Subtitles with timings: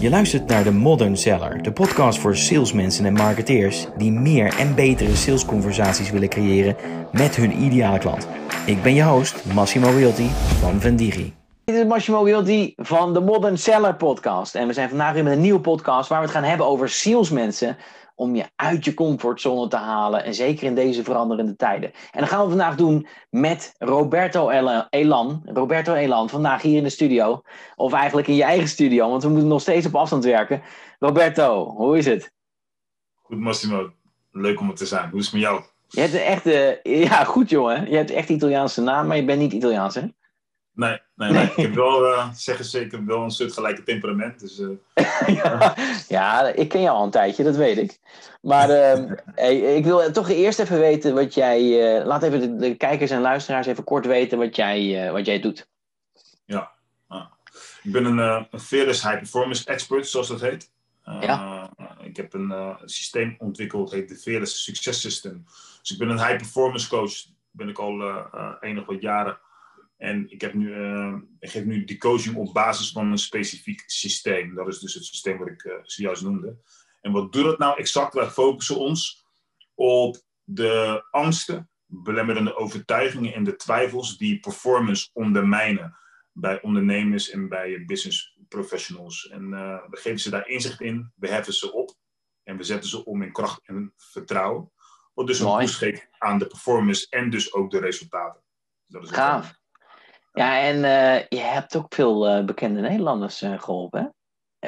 [0.00, 4.74] Je luistert naar de Modern Seller, de podcast voor salesmensen en marketeers die meer en
[4.74, 6.76] betere salesconversaties willen creëren
[7.12, 8.28] met hun ideale klant.
[8.66, 10.26] Ik ben je host, Massimo Realty
[10.60, 11.34] van Vendigi.
[11.64, 14.54] Dit is Massimo Realty van de Modern Seller podcast.
[14.54, 16.88] En we zijn vandaag weer met een nieuwe podcast waar we het gaan hebben over
[16.88, 17.76] salesmensen
[18.20, 20.24] om je uit je comfortzone te halen.
[20.24, 21.92] En zeker in deze veranderende tijden.
[22.10, 24.50] En dat gaan we vandaag doen met Roberto
[24.90, 25.42] Elan.
[25.44, 27.42] Roberto Elan, vandaag hier in de studio.
[27.76, 30.62] Of eigenlijk in je eigen studio, want we moeten nog steeds op afstand werken.
[30.98, 32.32] Roberto, hoe is het?
[33.14, 33.90] Goed, Massimo.
[34.30, 35.10] Leuk om het te zijn.
[35.10, 35.62] Hoe is het met jou?
[35.88, 37.90] Je hebt echt, uh, ja, goed jongen.
[37.90, 40.02] Je hebt echt Italiaanse naam, maar je bent niet Italiaans, hè?
[40.74, 41.44] Nee, nee, nee.
[41.44, 44.40] ik heb wel, uh, zeggen zeker, wel een soort gelijke temperament.
[44.40, 44.68] Dus, uh...
[45.42, 45.74] ja,
[46.08, 47.98] ja, ik ken jou al een tijdje, dat weet ik.
[48.42, 52.04] Maar uh, hey, ik wil toch eerst even weten wat jij.
[52.04, 55.68] laat even de, de, kijkers en luisteraars even kort weten wat jij, wat jij doet.
[56.44, 56.70] Ja,
[57.82, 60.70] ik ben een, een Fearless High Performance Expert, zoals dat heet.
[61.04, 61.70] ja.
[62.02, 65.44] Ik heb een systeem ontwikkeld, dat heet de Fearless Success System.
[65.80, 67.12] Dus ik ben een high performance coach.
[67.50, 68.02] Ben ik al
[68.60, 69.38] enig wat jaren.
[70.00, 73.82] En ik, heb nu, uh, ik geef nu die coaching op basis van een specifiek
[73.86, 74.54] systeem.
[74.54, 76.56] Dat is dus het systeem wat ik uh, zojuist noemde.
[77.00, 78.14] En wat doet dat nou exact?
[78.14, 79.26] Wij focussen ons
[79.74, 85.96] op de angsten, belemmerende overtuigingen en de twijfels die performance ondermijnen
[86.32, 89.28] bij ondernemers en bij business professionals.
[89.28, 91.94] En uh, we geven ze daar inzicht in, we heffen ze op
[92.42, 94.72] en we zetten ze om in kracht en vertrouwen.
[95.14, 98.42] Wat dus een boost geeft aan de performance en dus ook de resultaten.
[98.86, 99.59] Dat is Gaaf.
[100.32, 104.06] Ja, en uh, je hebt ook veel uh, bekende Nederlanders uh, geholpen, hè?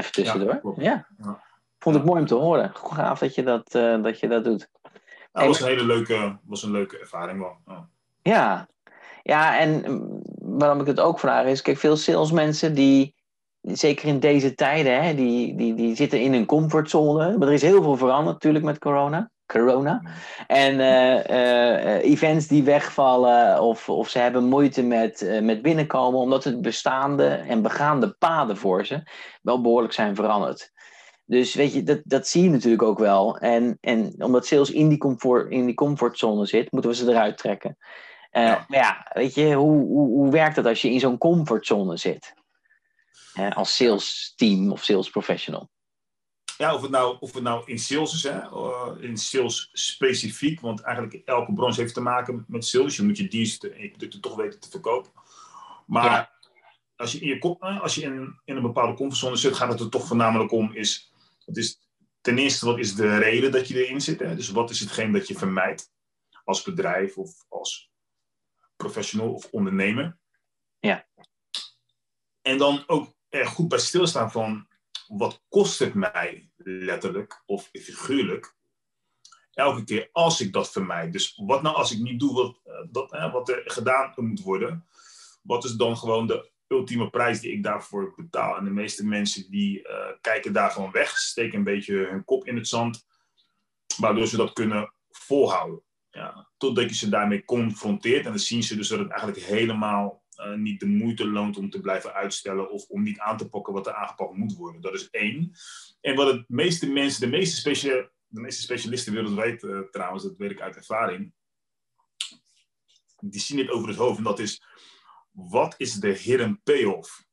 [0.00, 0.74] Even tussendoor.
[0.76, 1.42] Ja, ja.
[1.78, 2.70] Vond ik mooi om te horen.
[2.74, 4.68] Gaaf dat je dat, dat, je dat doet.
[5.32, 7.56] Dat was een hele leuke, was een leuke ervaring wel.
[7.66, 7.88] Ja.
[8.22, 8.68] ja.
[9.22, 10.22] Ja, en mm,
[10.58, 13.14] waarom ik het ook vraag is, kijk, veel salesmensen die,
[13.60, 17.38] zeker in deze tijden, hè, die, die, die zitten in een comfortzone.
[17.38, 20.02] Maar er is heel veel veranderd natuurlijk met corona corona.
[20.46, 26.44] En uh, uh, events die wegvallen of, of ze hebben moeite met, met binnenkomen, omdat
[26.44, 29.02] het bestaande en begaande paden voor ze
[29.42, 30.72] wel behoorlijk zijn veranderd.
[31.24, 33.38] Dus weet je, dat, dat zie je natuurlijk ook wel.
[33.38, 37.38] En, en omdat sales in die, comfort, in die comfortzone zit, moeten we ze eruit
[37.38, 37.76] trekken.
[38.30, 38.64] Ja.
[38.68, 42.34] Maar ja, weet je, hoe, hoe, hoe werkt dat als je in zo'n comfortzone zit?
[43.54, 45.68] als sales team of sales professional?
[46.58, 48.40] Ja, of het nou, of het nou in sales is, hè?
[48.40, 52.96] Uh, in sales specifiek, want eigenlijk elke branche heeft te maken met sales.
[52.96, 55.12] Je moet je diensten en je producten toch weten te verkopen.
[55.86, 56.32] Maar
[56.96, 59.88] als je, in, je, als je in, in een bepaalde comfortzone zit, gaat het er
[59.88, 61.12] toch voornamelijk om, is,
[61.44, 61.78] het is
[62.20, 64.20] ten eerste, wat is de reden dat je erin zit?
[64.20, 64.36] Hè?
[64.36, 65.92] Dus wat is hetgeen dat je vermijdt
[66.44, 67.90] als bedrijf of als
[68.76, 70.18] professional of ondernemer?
[70.80, 71.06] Ja.
[72.42, 74.66] En dan ook er goed bij stilstaan van
[75.06, 78.56] wat kost het mij letterlijk of figuurlijk
[79.54, 81.12] elke keer als ik dat vermijd.
[81.12, 82.32] Dus wat nou als ik niet doe
[82.92, 84.86] wat, eh, wat er gedaan moet worden?
[85.42, 88.56] Wat is dan gewoon de ultieme prijs die ik daarvoor betaal?
[88.56, 92.46] En de meeste mensen die uh, kijken daar gewoon weg, steken een beetje hun kop
[92.46, 93.06] in het zand,
[93.96, 95.82] waardoor ze dat kunnen volhouden.
[96.10, 100.21] Ja, totdat je ze daarmee confronteert en dan zien ze dus dat het eigenlijk helemaal
[100.46, 103.72] uh, niet de moeite loont om te blijven uitstellen of om niet aan te pakken
[103.72, 104.80] wat er aangepakt moet worden.
[104.80, 105.52] Dat is één.
[106.00, 110.36] En wat het meeste mensen, de meeste, specia de meeste specialisten wereldwijd uh, trouwens, dat
[110.36, 111.32] weet ik uit ervaring,
[113.20, 114.62] die zien dit over het hoofd en dat is,
[115.30, 117.24] wat is de hidden payoff?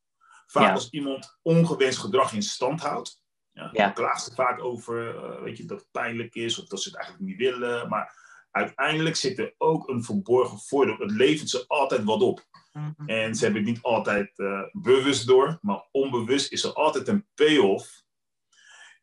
[0.48, 3.24] Vaak als iemand ongewenst gedrag in stand houdt,
[3.72, 6.90] ja, klaagt ze vaak over uh, weet je, dat het pijnlijk is of dat ze
[6.90, 10.98] het eigenlijk niet willen, maar uiteindelijk zit er ook een verborgen voordeel.
[10.98, 12.48] Het levert ze altijd wat op.
[12.74, 13.10] Mhm.
[13.10, 17.28] En ze hebben het niet altijd uh, bewust door, maar onbewust is er altijd een
[17.36, 18.04] payoff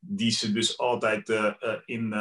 [0.00, 1.52] die ze dus altijd uh,
[1.84, 2.14] in,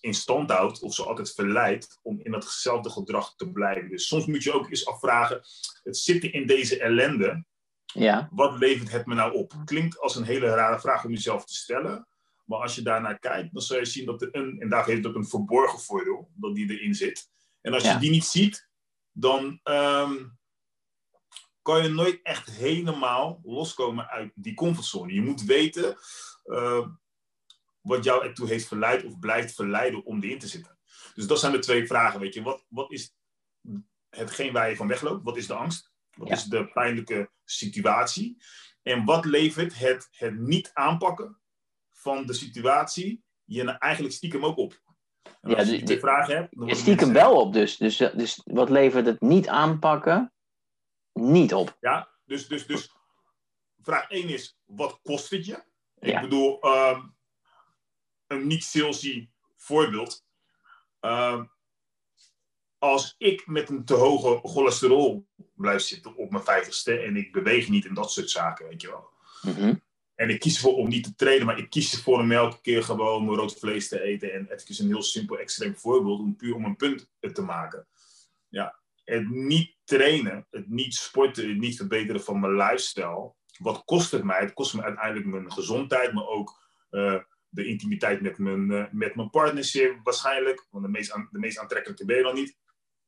[0.00, 3.90] in stand houdt of ze altijd verleidt om in datzelfde gedrag te blijven.
[3.90, 5.40] Dus soms moet je ook eens afvragen,
[5.82, 7.44] het zitten in deze ellende,
[7.84, 8.28] ja.
[8.32, 9.52] wat levert het me nou op?
[9.64, 12.08] Klinkt als een hele rare vraag om jezelf te stellen,
[12.50, 14.98] maar als je daarnaar kijkt, dan zul je zien dat er een, en daar heeft
[14.98, 17.30] het ook een verborgen voordeel, dat die erin zit.
[17.60, 18.68] En als je die niet ziet,
[19.12, 20.38] dan um,
[21.62, 25.12] kan je nooit echt helemaal loskomen uit die comfortzone.
[25.12, 25.96] Je moet weten
[26.44, 26.86] uh,
[27.80, 30.78] wat jou ertoe heeft verleid of blijft verleiden om erin te zitten.
[31.14, 32.42] Dus dat zijn de twee vragen, weet je.
[32.42, 33.14] Wat, wat is
[34.08, 35.24] hetgeen waar je van wegloopt?
[35.24, 35.92] Wat is de angst?
[36.16, 38.42] Wat is de pijnlijke situatie?
[38.82, 41.40] En wat levert het, het niet aanpakken
[42.00, 44.82] van de situatie je eigenlijk stiekem ook op?
[45.40, 46.48] En als ja, je die vragen hebt...
[46.66, 47.76] Je stiekem wel op dus.
[47.76, 47.96] dus.
[47.96, 50.32] Dus wat levert het niet aanpakken
[51.12, 51.76] niet op?
[51.80, 52.94] Ja, dus, dus, dus
[53.82, 55.64] vraag 1 is, wat kost het je?
[55.98, 57.00] Ik bedoel, ehm,
[58.26, 60.24] een niet-salesy voorbeeld.
[61.00, 61.44] Ehm,
[62.78, 67.68] als ik met een te hoge cholesterol blijf zitten op mijn vijftigste en ik beweeg
[67.68, 69.10] niet en dat soort zaken, weet je wel.
[69.42, 69.74] Mhm.
[70.20, 72.82] En ik kies ervoor om niet te trainen, maar ik kies ervoor om elke keer
[72.82, 74.32] gewoon mijn rood vlees te eten.
[74.32, 77.86] En het is een heel simpel, extreem voorbeeld, om puur om een punt te maken.
[78.48, 83.34] Ja, het niet trainen, het niet sporten, het niet verbeteren van mijn lifestyle.
[83.58, 84.40] Wat kost het mij?
[84.40, 87.16] Het kost me uiteindelijk mijn gezondheid, maar ook eh,
[87.48, 90.66] de intimiteit met mijn, uh, met mijn partner zeer waarschijnlijk.
[90.70, 92.56] Want de meest, de meest aantrekkelijke ben je dan niet.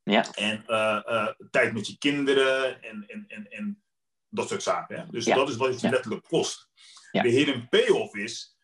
[0.02, 0.34] Ja.
[0.34, 3.82] En uh, tijd met je kinderen en, en, en, en
[4.28, 4.96] dat soort zaken.
[4.96, 5.06] Ja?
[5.10, 5.34] Dus Ja.
[5.34, 5.90] dat is wat het Ja.
[5.90, 6.70] letterlijk kost.
[7.12, 7.22] Ja.
[7.22, 8.58] De hidden payoff is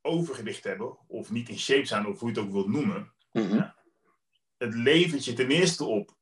[0.00, 3.12] overgewicht hebben, of niet in shape zijn, of hoe je het ook wilt noemen.
[3.32, 3.68] Mhm.
[4.56, 6.16] Het levert je ten eerste op,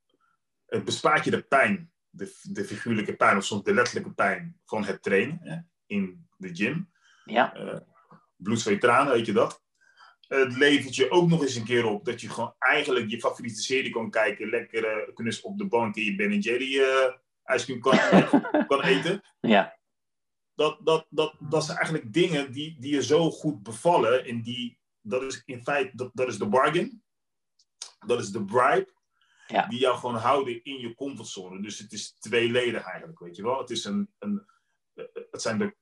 [0.66, 4.84] het bespaart je de pijn, de, de figuurlijke pijn, of soms de letterlijke pijn van
[4.84, 6.90] het trainen hè, in de gym.
[7.24, 7.54] Ja.
[7.54, 7.80] Eh,
[8.36, 9.62] bloed, zweet, tranen, weet je dat.
[10.28, 13.62] Het levert je ook nog eens een keer op dat je gewoon eigenlijk je favoriete
[13.62, 17.14] serie kan kijken, lekker eh, kunnen op de bank in je Ben Jerry eh
[17.44, 17.98] ijscream kan,
[18.70, 19.22] kan eten.
[19.40, 19.78] Ja.
[20.60, 24.78] Dat, dat, dat, dat zijn eigenlijk dingen die, die je zo goed bevallen en die,
[25.00, 27.02] dat is in feite, dat, dat is de bargain.
[28.06, 28.92] Dat is de bribe.
[29.46, 29.66] Ja.
[29.66, 31.62] Die jou gewoon houden in je comfortzone.
[31.62, 33.58] Dus het is tweeledig eigenlijk, weet je wel.
[33.58, 34.46] Het is een, een
[35.30, 35.76] het zijn de,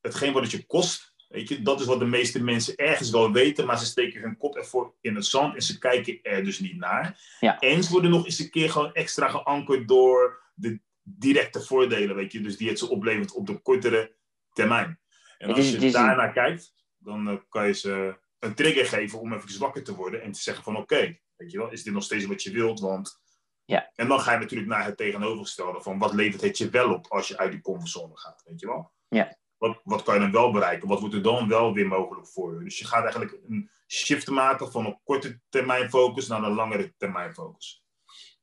[0.00, 1.62] hetgeen wat het je kost, weet je.
[1.62, 4.94] Dat is wat de meeste mensen ergens wel weten, maar ze steken hun kop ervoor
[5.00, 7.36] in het zand en ze kijken er dus niet naar.
[7.40, 7.58] Ja.
[7.58, 12.32] En ze worden nog eens een keer gewoon extra geankerd door de directe voordelen, weet
[12.32, 12.40] je.
[12.40, 14.14] Dus die het ze oplevert op de kortere
[14.52, 15.00] termijn.
[15.38, 19.60] En als je daarnaar kijkt, dan eh, kan je ze een trigger geven om even
[19.60, 22.24] wakker te worden en te zeggen van oké, weet je wel, is dit nog steeds
[22.24, 22.80] wat je wilt?
[22.80, 23.24] Want...
[23.64, 23.90] Ja.
[23.94, 27.06] En dan ga je natuurlijk naar het tegenovergestelde van wat levert het je wel op
[27.08, 28.92] als je uit die comfortzone gaat, weet je wel?
[29.08, 29.36] Ja.
[29.56, 30.88] Wat, wat kan je dan wel bereiken?
[30.88, 32.64] Wat wordt er dan wel weer mogelijk voor je?
[32.64, 36.94] Dus je gaat eigenlijk een shift maken van een korte termijn focus naar een langere
[36.96, 37.85] termijn focus.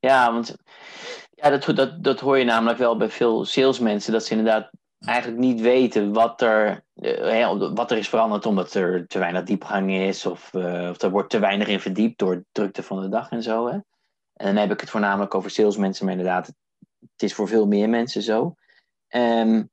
[0.04, 0.56] Ja, want
[1.30, 4.70] ja, dat, dat, dat hoor je namelijk wel bij veel salesmensen, dat ze inderdaad
[5.00, 9.44] eigenlijk niet weten wat er, eh, hè, wat er is veranderd omdat er te weinig
[9.44, 13.02] diepgang is of, eh, of er wordt te weinig in verdiept door de drukte van
[13.02, 13.68] de dag en zo.
[13.68, 13.74] Hè?
[14.34, 16.48] En dan heb ik het voornamelijk over salesmensen, maar inderdaad,
[17.00, 18.56] het is voor veel meer mensen zo.
[19.08, 19.64] Ehm,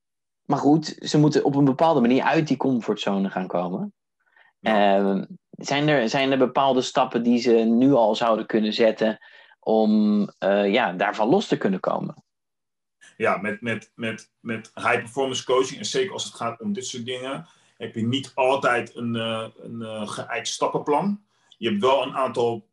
[0.44, 3.92] maar goed, ze moeten op een bepaalde manier uit die comfortzone gaan komen.
[4.60, 9.18] Ehm, zijn, er, zijn er bepaalde stappen die ze nu al zouden kunnen zetten
[9.70, 12.14] om eh, ja, daarvan los te kunnen komen?
[13.16, 16.86] ja, met, met, met, met high performance coaching, en zeker als het gaat om dit
[16.86, 17.46] soort dingen,
[17.76, 21.24] heb je niet altijd een, eh, een geëikt stappenplan.
[21.58, 22.68] Je hebt wel een aantal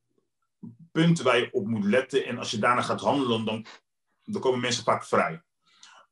[0.92, 2.26] punten waar je op moet letten.
[2.26, 3.66] En als je daarna gaat handelen, dan,
[4.24, 5.42] dan komen mensen vaak vrij.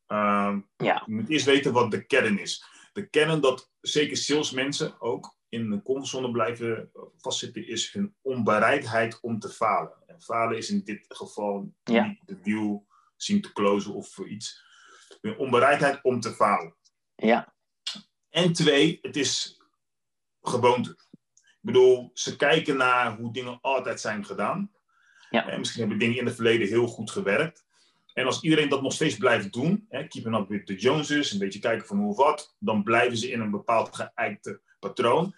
[0.08, 1.04] Ehm, Ja.
[1.06, 2.66] Je moet eerst weten wat de kern is.
[2.94, 9.40] De kern dat zeker salesmensen ook in de comfortzone blijven vastzitten, is hun onbereidheid om
[9.40, 9.94] te falen.
[10.08, 12.06] En falen is in dit geval Ja.
[12.06, 14.64] niet de deal zien te closen of iets.
[15.22, 16.76] Hun onbereidheid om te falen.
[17.16, 17.54] Ja,
[18.30, 19.62] En twee, het is
[20.42, 20.90] gewoonte.
[21.32, 24.72] Ik bedoel, ze kijken naar hoe dingen altijd zijn gedaan.
[25.30, 25.48] Ja.
[25.50, 27.66] En misschien hebben dingen in het verleden heel goed gewerkt.
[28.14, 31.40] En als iedereen dat nog steeds blijft doen, hè, keeping up with the Joneses, een
[31.40, 35.36] beetje kijken van hoe wat, dan blijven ze in een bepaald geëikte patroon.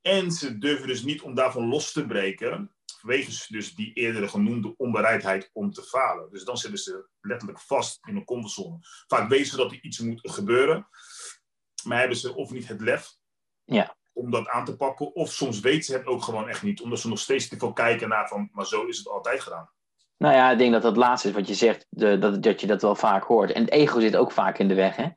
[0.00, 4.74] En ze durven dus niet om daarvan los te breken, vanwege dus die eerdere genoemde
[4.76, 6.30] onbereidheid om te falen.
[6.30, 8.78] Dus dan zitten ze letterlijk vast in een comfortzone.
[9.06, 10.88] Vaak weten ze dat er iets moet gebeuren,
[11.84, 13.08] maar hebben ze of niet het lef
[13.64, 13.96] Ja.
[14.12, 16.98] om dat aan te pakken, of soms weten ze het ook gewoon echt niet, omdat
[17.00, 19.70] ze nog steeds te veel kijken naar van, maar zo is het altijd gedaan.
[20.16, 22.66] nou ja, ik denk dat dat laatste is wat je zegt, de, dat, dat je
[22.66, 23.52] dat wel vaak hoort.
[23.52, 25.08] En het ego zit ook vaak in de weg, hè?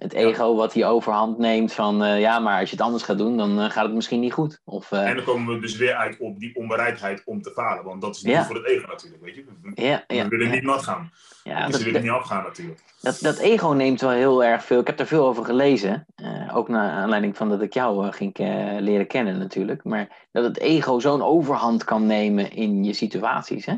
[0.00, 3.18] Het ego wat die overhand neemt van, eh, ja, maar als je het anders gaat
[3.18, 4.60] doen, dan eh, gaat het misschien niet goed.
[4.64, 7.84] Of, eh, En dan komen we dus weer uit op die onbereidheid om te falen,
[7.84, 8.44] want dat is niet Ja.
[8.44, 9.44] voor het ego natuurlijk, weet je.
[9.62, 10.52] We, ja, we ja, willen ja.
[10.52, 11.12] niet nat gaan.
[11.44, 12.80] Ja, dus dat, ze willen niet afgaan natuurlijk.
[13.00, 14.80] dat, dat ego neemt wel heel erg veel.
[14.80, 16.06] Ik heb er veel over gelezen.
[16.52, 18.38] ook naar aanleiding van dat ik jou ging
[18.80, 19.84] leren kennen natuurlijk.
[19.84, 23.66] Maar dat het ego zo'n overhand kan nemen in je situaties.
[23.66, 23.74] Hè?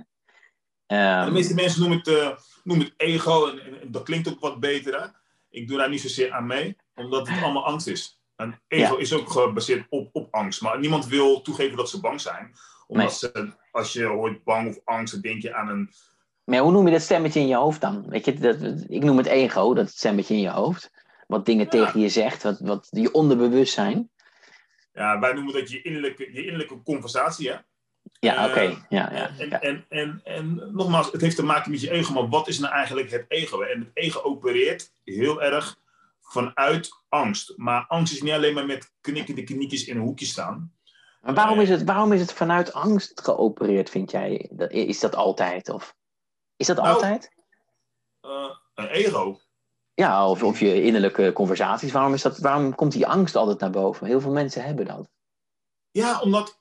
[0.86, 4.40] Ehm, de meeste mensen noemen het, noemen het ego en, en- en dat klinkt ook
[4.40, 5.00] wat beter.
[5.00, 5.06] Hè?
[5.52, 8.20] Ik doe daar niet zozeer aan mee, omdat het allemaal angst is.
[8.36, 9.00] En ego Ja.
[9.00, 10.60] is ook gebaseerd op, op angst.
[10.62, 12.52] Maar niemand wil toegeven dat ze bang zijn.
[12.86, 13.16] Omdat Nee.
[13.44, 15.90] ze, als je hoort bang of angst, dan denk je aan een...
[16.44, 18.08] Maar hoe noem je dat stemmetje in je hoofd dan?
[18.08, 18.56] Weet je, dat,
[18.88, 20.90] ik noem het ego, dat stemmetje in je hoofd.
[21.26, 21.70] Wat dingen Ja.
[21.70, 24.10] tegen je zegt, wat, wat je onderbewustzijn.
[24.92, 27.50] Ja, wij noemen dat je innerlijke, je innerlijke conversatie.
[27.50, 27.56] Hè?
[28.20, 28.60] Ja, Eh, oké.
[28.60, 29.60] Ja, ja, En, ja.
[29.60, 32.72] en, en, en nogmaals, het heeft te maken met je ego, maar wat is nou
[32.72, 33.60] eigenlijk het ego?
[33.60, 35.78] En het ego opereert heel erg
[36.20, 37.52] vanuit angst.
[37.56, 40.72] Maar angst is niet alleen maar met knikkende knietjes in een hoekje staan.
[41.20, 44.50] Maar waarom is, het, waarom is het vanuit angst geopereerd, vind jij?
[44.68, 45.68] Is dat altijd?
[45.68, 45.96] Of
[46.56, 47.32] is dat Nou, altijd?
[48.26, 49.40] Uh, een ego.
[49.94, 51.92] Ja, of, of je innerlijke conversaties.
[51.92, 54.06] Waarom, is dat, waarom komt die angst altijd naar boven?
[54.06, 55.08] Heel veel mensen hebben dat.
[55.90, 56.60] Ja, omdat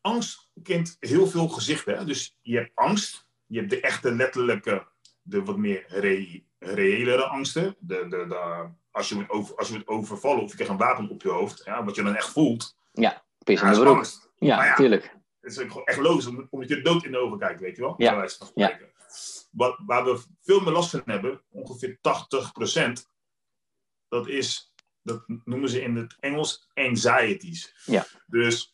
[0.00, 1.96] angst kent heel veel gezichten.
[1.98, 2.04] Hè?
[2.04, 3.26] Dus je hebt angst.
[3.46, 4.86] Je hebt de echte letterlijke,
[5.22, 7.76] de wat meer re reëlere angsten.
[7.78, 11.08] De, de, de, als, je over, als je wordt overvallen of je krijgt een wapen
[11.08, 11.64] op je hoofd.
[11.64, 12.76] Ja, wat je dan echt voelt.
[12.92, 13.96] Ja, pis in Ja, de dat broek.
[13.96, 14.30] angst.
[14.36, 15.16] Ja, Maar ja, tuurlijk.
[15.40, 17.82] Het is echt logisch, om- omdat je de dood in de ogen kijkt, weet je
[17.82, 17.94] wel?
[17.96, 18.92] Ja, spreken.
[19.50, 23.08] Wat, waar we veel meer last van hebben, ongeveer 80%,
[24.08, 27.82] dat is, dat noemen ze in het Engels anxieties.
[27.84, 28.06] Ja.
[28.26, 28.73] Dus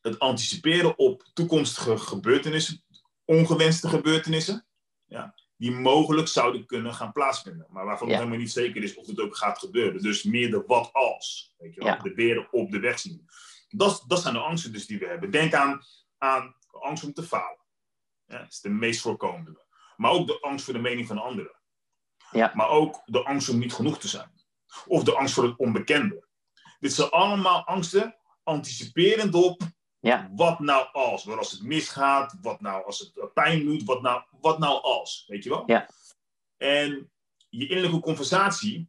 [0.00, 2.84] het anticiperen op toekomstige gebeurtenissen,
[3.24, 4.66] ongewenste gebeurtenissen,
[5.06, 7.66] ja, die mogelijk zouden kunnen gaan plaatsvinden.
[7.70, 8.12] Maar waarvan Ja.
[8.12, 10.02] nog helemaal niet zeker is of het ook gaat gebeuren.
[10.02, 11.88] Dus meer de wat als, weet je wel?
[11.88, 12.02] Ja.
[12.02, 13.28] De beren op de weg zien.
[13.68, 15.30] Dat, dat zijn de angsten dus die we hebben.
[15.30, 15.82] Denk aan,
[16.18, 17.66] aan angst om te falen.
[18.26, 19.66] Ja, dat is de meest voorkomende.
[19.96, 21.60] Maar ook de angst voor de mening van anderen.
[22.30, 22.52] Ja.
[22.54, 24.30] Maar ook de angst om niet genoeg te zijn.
[24.86, 26.26] Of de angst voor het onbekende.
[26.78, 29.62] Dit zijn allemaal angsten anticiperend op
[30.00, 30.30] Ja.
[30.34, 31.24] wat nou als.
[31.24, 35.24] Wat als het misgaat, wat nou als het pijn doet, wat nou, wat nou als.
[35.26, 35.62] Weet je wel?
[35.66, 35.88] Ja.
[36.56, 37.10] En
[37.48, 38.88] je innerlijke conversatie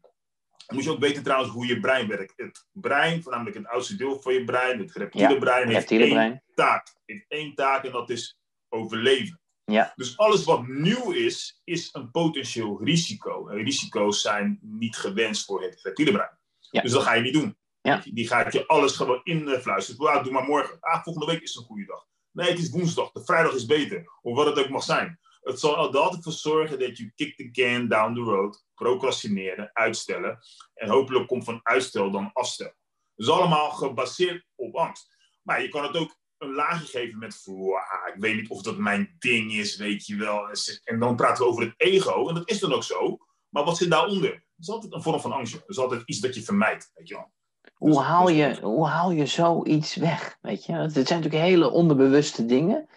[0.74, 2.34] moet je ook weten trouwens hoe je brein werkt.
[2.36, 6.04] Het brein, voornamelijk het oudste deel van je brein, het reptiele Ja, brein, heeft reptiele
[6.04, 6.44] één brein.
[6.56, 6.96] taak.
[7.06, 8.40] Heeft één taak en dat is
[8.70, 9.42] overleven.
[9.64, 9.94] Ja.
[9.96, 13.48] Dus alles wat nieuw is, is een potentieel risico.
[13.48, 16.38] En risico's zijn niet gewenst voor het reptiele brein.
[16.60, 16.82] Ja.
[16.82, 17.58] Dus dat ga je niet doen.
[17.90, 18.02] Ja.
[18.14, 20.24] Die gaat je alles gewoon influisteren.
[20.24, 20.78] Doe maar morgen.
[20.80, 22.06] Ah, volgende week is een goede dag.
[22.32, 23.12] Nee, het is woensdag.
[23.12, 24.12] De vrijdag is beter.
[24.22, 25.20] Of wat het ook mag zijn.
[25.42, 28.66] Het zal er altijd voor zorgen dat je kick the can down the road.
[28.74, 30.40] Procrastineren, uitstellen.
[30.74, 32.74] En hopelijk komt van uitstel dan afstel.
[33.16, 35.16] Dus allemaal gebaseerd op angst.
[35.42, 37.42] Maar je kan het ook een laagje geven met...
[37.46, 37.78] "Wow,
[38.14, 40.50] ik weet niet of dat mijn ding is, weet je wel.
[40.84, 42.28] En dan praten we over het ego.
[42.28, 43.18] En dat is dan ook zo.
[43.50, 44.32] Maar wat zit daaronder?
[44.32, 45.54] Het is altijd een vorm van angst.
[45.54, 47.32] Het is altijd iets dat je vermijdt, weet je wel.
[47.80, 50.38] Hoe Dus- haal, dus- je, hoe haal je zoiets weg?
[50.42, 50.72] Weet je?
[50.74, 52.88] Het zijn natuurlijk hele onderbewuste dingen.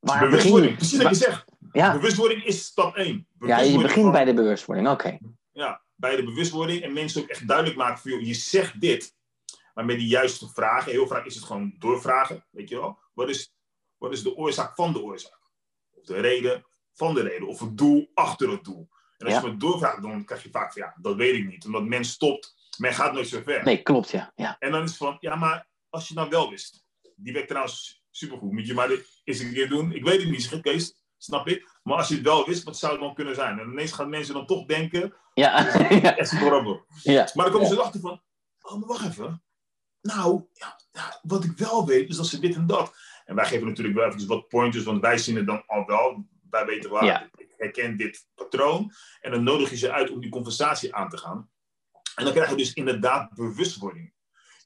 [0.00, 0.76] Bewustwording, je?
[0.76, 1.44] precies wat je zegt.
[1.72, 3.26] Ja, Bewustwording is stap 1.
[3.40, 4.88] ja, je begint van- bij de bewustwording.
[4.88, 5.18] Oké.
[5.52, 9.14] ja, bij de bewustwording en mensen ook echt duidelijk maken van, joh, je zegt dit,
[9.74, 10.90] maar met die juiste vragen.
[10.92, 12.98] Heel vaak is het gewoon doorvragen, weet je wel.
[13.14, 13.54] Wat is,
[13.98, 15.38] wat is de oorzaak van de oorzaak?
[15.94, 18.88] Of de reden van de reden, of het doel achter het doel.
[19.18, 19.40] En als Ja.
[19.42, 21.64] je het doorvraagt, dan krijg je vaak van, ja, dat weet ik niet.
[21.66, 23.64] Omdat men stopt, men gaat nooit zo ver.
[23.64, 24.32] Nee, klopt, ja.
[24.34, 24.56] ja.
[24.58, 26.84] En dan is het van, ja, maar als je het nou wel wist.
[27.16, 28.52] Die werkt trouwens supergoed.
[28.52, 28.90] Moet je maar
[29.24, 29.92] eens een keer doen.
[29.92, 30.94] Ik weet het niet, zeg Kees.
[31.18, 31.78] Snap ik.
[31.82, 33.58] Maar als je het wel wist, wat zou het dan kunnen zijn?
[33.58, 35.58] En ineens gaan mensen dan toch denken, Ja,
[36.02, 36.16] ja.
[36.16, 36.30] echt
[37.02, 37.30] ja.
[37.34, 38.22] Maar dan komen ze erachter van,
[38.60, 39.42] oh, maar wacht even.
[40.02, 42.94] Nou, ja, ja, wat ik wel weet, is dat ze dit en dat.
[43.24, 46.24] En wij geven natuurlijk wel even wat pointers, want wij zien het dan al wel.
[46.50, 47.28] Wij weten waar, Ja.
[47.36, 48.92] ik herken dit patroon.
[49.20, 51.49] En dan nodig je ze uit om die conversatie aan te gaan.
[52.20, 54.12] En dan krijg je dus inderdaad bewustwording.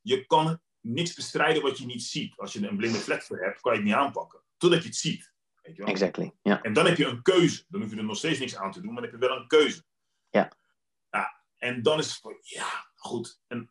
[0.02, 2.36] Je kan niks bestrijden wat je niet ziet.
[2.36, 4.42] Als je een blinde vlek voor hebt, kan je het niet aanpakken.
[4.56, 5.32] Totdat je het ziet.
[5.62, 5.90] Weet je wel?
[5.92, 6.32] Exactly.
[6.42, 6.62] Ja.
[6.62, 7.64] En dan heb je een keuze.
[7.68, 9.36] Dan hoef je er nog steeds niks aan te doen, maar dan heb je wel
[9.36, 9.84] een keuze.
[10.30, 10.52] Ja.
[11.10, 13.40] ja en dan is het van, ja, goed.
[13.46, 13.70] En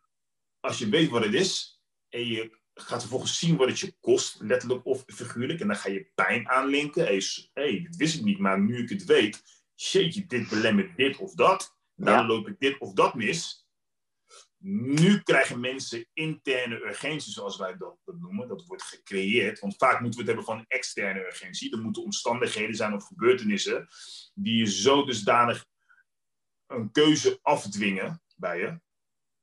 [0.60, 4.40] als je weet wat het is, en je gaat vervolgens zien wat het je kost,
[4.40, 7.04] letterlijk of figuurlijk, en dan ga je pijn aanlinken.
[7.06, 7.20] Hé,
[7.52, 9.42] hey, dit wist ik niet, maar nu ik het weet,
[9.74, 11.76] jeetje, dit belemmert dit of dat.
[11.94, 12.26] Dan Ja.
[12.26, 13.63] loop ik dit of dat mis.
[14.66, 18.48] Nu krijgen mensen interne urgentie, zoals wij dat noemen.
[18.48, 19.60] Dat wordt gecreëerd.
[19.60, 21.72] Want vaak moeten we het hebben van externe urgentie.
[21.72, 23.86] Er moeten omstandigheden zijn of gebeurtenissen
[24.34, 25.66] die je zo dusdanig
[26.66, 28.80] een keuze afdwingen bij je.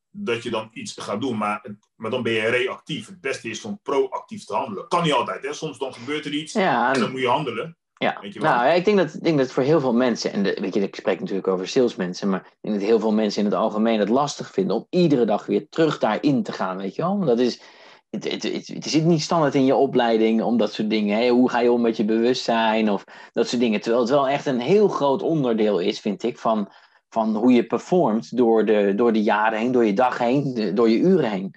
[0.09, 3.07] Dat je dan iets gaat doen, maar, maar dan ben je reactief.
[3.07, 4.87] Het beste is om proactief te handelen.
[4.87, 5.53] Kan niet altijd, hè?
[5.53, 7.77] Soms dan gebeurt er iets Ja, en dan moet je handelen.
[8.01, 8.51] Ja, Weet je wel?
[8.51, 10.81] nou, ik denk dat, ik denk dat voor heel veel mensen, en de, weet je,
[10.81, 13.99] ik spreek natuurlijk over salesmensen, maar ik denk dat heel veel mensen in het algemeen
[13.99, 17.15] het lastig vinden om iedere dag weer terug daarin te gaan, weet je wel.
[17.15, 17.61] Want dat is,
[18.09, 21.17] het, het, het, het zit niet standaard in je opleiding om dat soort dingen.
[21.17, 21.29] Hè?
[21.29, 23.03] Hoe ga je om met je bewustzijn of
[23.33, 23.81] dat soort dingen.
[23.81, 26.71] Terwijl het wel echt een heel groot onderdeel is, vind ik, van,
[27.09, 30.73] van hoe je performt door de, door de jaren heen, door je dag heen, de-
[30.73, 31.55] door je uren heen.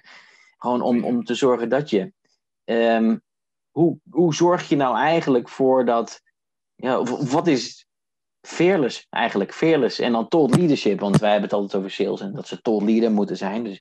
[0.57, 2.13] Gewoon om, om te zorgen dat je.
[2.63, 3.17] ehm,
[3.71, 6.23] hoe, hoe zorg je nou eigenlijk voor dat.
[6.75, 7.87] Ja, of- wat is
[8.41, 9.53] fearless eigenlijk?
[9.53, 12.61] Fearless en dan thought leadership, want wij hebben het altijd over sales en dat ze
[12.61, 13.63] thought leader moeten zijn.
[13.63, 13.77] Dus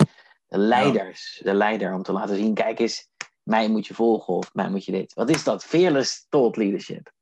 [0.47, 3.09] de leiders, de leider om te laten zien: kijk eens,
[3.43, 5.15] mij moet je volgen of mij moet je dit.
[5.15, 5.65] Wat is dat?
[5.65, 7.13] Fearless thought leadership.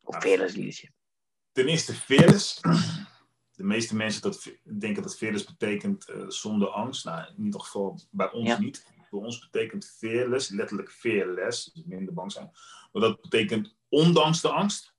[0.00, 0.20] Of Ja.
[0.20, 0.90] fearless leadership.
[1.52, 2.60] Ten eerste, fearless
[3.56, 7.04] de meeste mensen dat, denken dat fearless betekent uh, zonder angst.
[7.04, 8.86] Nou, in ieder geval bij ons niet.
[9.10, 12.50] Voor ons betekent fearless, letterlijk fearless, dus minder bang zijn.
[12.92, 14.93] Maar dat betekent ondanks de angst,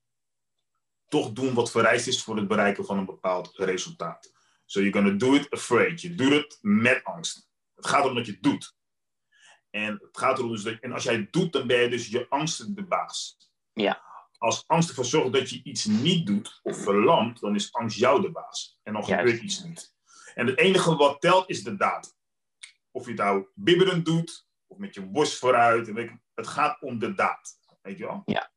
[1.08, 4.34] toch doen wat vereist is voor het bereiken van een bepaald resultaat.
[4.66, 6.02] So you're gonna do it afraid.
[6.02, 7.50] Je doet het met angst.
[7.76, 8.76] Het gaat om dat je het doet.
[9.70, 12.08] En het gaat erom dus dat, en als jij het doet, dan ben je dus
[12.08, 13.38] je angsten de baas.
[13.74, 14.04] Ja.
[14.38, 18.22] Als angst ervoor zorgt dat je iets niet doet of verlamt, dan is angst jou
[18.22, 18.80] de baas.
[18.84, 19.24] En dan Juist.
[19.24, 19.94] gebeurt iets niet.
[20.34, 22.16] En het enige wat telt is de daad.
[22.92, 25.92] Of je het nou bibberend doet, of met je borst vooruit.
[25.92, 27.60] Weet ik, het gaat om de daad.
[27.82, 28.22] Weet je wel?
[28.26, 28.52] Ja.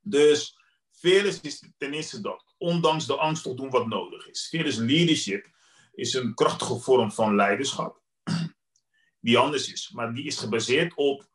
[0.00, 0.61] Dus
[1.02, 2.54] fearless is ten eerste dat.
[2.58, 4.48] Ondanks de angst toch doen wat nodig is.
[4.48, 5.50] Fearless leadership
[5.92, 8.02] is een krachtige vorm van leiderschap.
[9.20, 9.90] Die anders is.
[9.90, 11.28] Maar die is gebaseerd op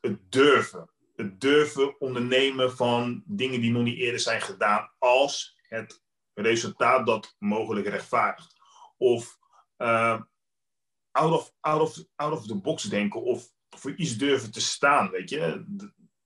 [0.00, 0.90] het, durven.
[1.14, 4.90] Het durven ondernemen van dingen die nog niet eerder zijn gedaan.
[4.98, 6.02] Als het
[6.34, 8.54] resultaat dat mogelijk rechtvaardigt.
[8.96, 9.38] Of
[9.78, 10.20] uh,
[11.10, 13.22] out, of, out, of, out of the box denken.
[13.22, 15.10] Of voor iets durven te staan.
[15.10, 15.64] Weet je.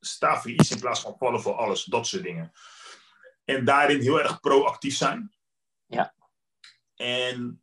[0.00, 1.84] Sta voor iets in plaats van vallen voor alles.
[1.84, 2.52] Dat soort dingen.
[3.44, 5.34] En daarin heel erg proactief zijn.
[5.86, 6.14] Ja.
[6.96, 7.62] En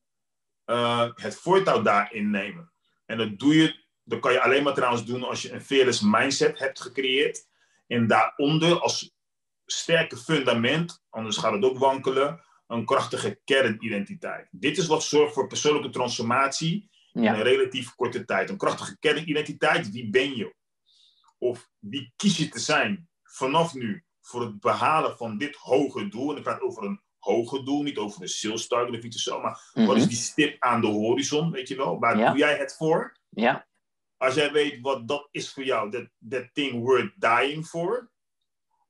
[0.66, 2.72] uh, het voortouw daarin nemen.
[3.06, 6.02] En dat doe je, dat kan je alleen maar trouwens doen als je een fearless
[6.02, 7.48] mindset hebt gecreëerd.
[7.88, 9.16] En daaronder als
[9.66, 14.48] sterke fundament, anders gaat het ook wankelen, een krachtige kernidentiteit.
[14.52, 17.34] Dit is wat zorgt voor persoonlijke transformatie Ja.
[17.34, 18.50] in een relatief korte tijd.
[18.50, 20.56] Een krachtige kernidentiteit, wie ben je?
[21.38, 26.32] Of wie kies je te zijn vanaf nu voor het behalen van dit hoge doel?
[26.32, 29.22] En ik praat over een hoger doel, niet over een sales target of iets of
[29.22, 30.10] zo, maar wat is Mhm.
[30.10, 32.00] die stip aan de horizon, weet je wel?
[32.00, 32.30] Waar Ja.
[32.30, 33.18] doe jij het voor?
[33.30, 33.68] Ja.
[34.18, 38.12] Als jij weet wat dat is voor jou, that, that thing worth dying for,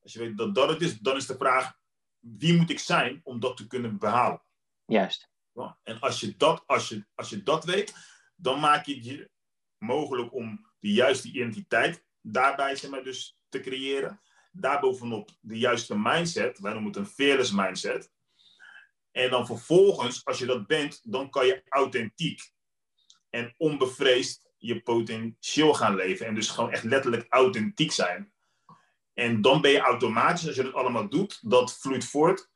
[0.01, 1.77] als je weet dat dat het is, dan is de vraag,
[2.19, 4.41] wie moet ik zijn om dat te kunnen behalen?
[4.85, 5.29] Juist.
[5.51, 7.95] Ja, En als je, dat, als, je, als je dat weet,
[8.35, 9.29] dan maak je het je
[9.77, 14.21] mogelijk om de juiste identiteit daarbij zeg maar, dus te creëren.
[14.51, 18.11] Daarbovenop de juiste mindset, wij noemen het een fearless mindset.
[19.11, 22.51] En dan vervolgens, als je dat bent, dan kan je authentiek
[23.29, 26.25] en onbevreesd je potentieel gaan leven.
[26.25, 28.33] En dus gewoon echt letterlijk authentiek zijn.
[29.13, 32.49] En dan ben je automatisch, als je dat allemaal doet, dat vloeit voort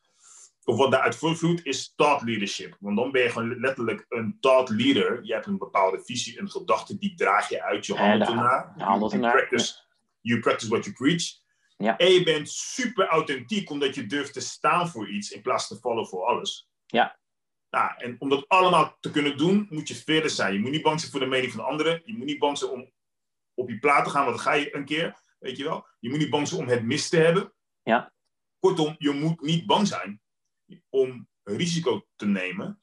[0.63, 2.75] of wat daaruit voortvloeit, is thought leadership.
[2.79, 5.23] Want dan ben je gewoon letterlijk een thought leader.
[5.23, 8.73] Je hebt een bepaalde visie, een gedachte, die draag je uit, je handelt de- ernaar.
[8.77, 9.73] You ernaar, practice,
[10.21, 11.23] you practice what you preach.
[11.77, 11.97] Ja.
[11.97, 15.79] En je bent super authentiek, omdat je durft te staan voor iets, in plaats te
[15.79, 16.69] vallen voor alles.
[16.85, 17.19] Ja.
[17.69, 20.53] Nou, en om dat allemaal te kunnen doen, moet je verder zijn.
[20.53, 22.01] Je moet niet bang zijn voor de mening van anderen.
[22.05, 22.91] Je moet niet bang zijn om
[23.53, 25.85] op je plaat te gaan, want dan ga je een keer, weet je wel.
[25.99, 27.53] Je moet niet bang zijn om het mis te hebben.
[27.83, 28.13] Ja.
[28.59, 30.21] Kortom, je moet niet bang zijn
[30.89, 32.79] om risico te nemen,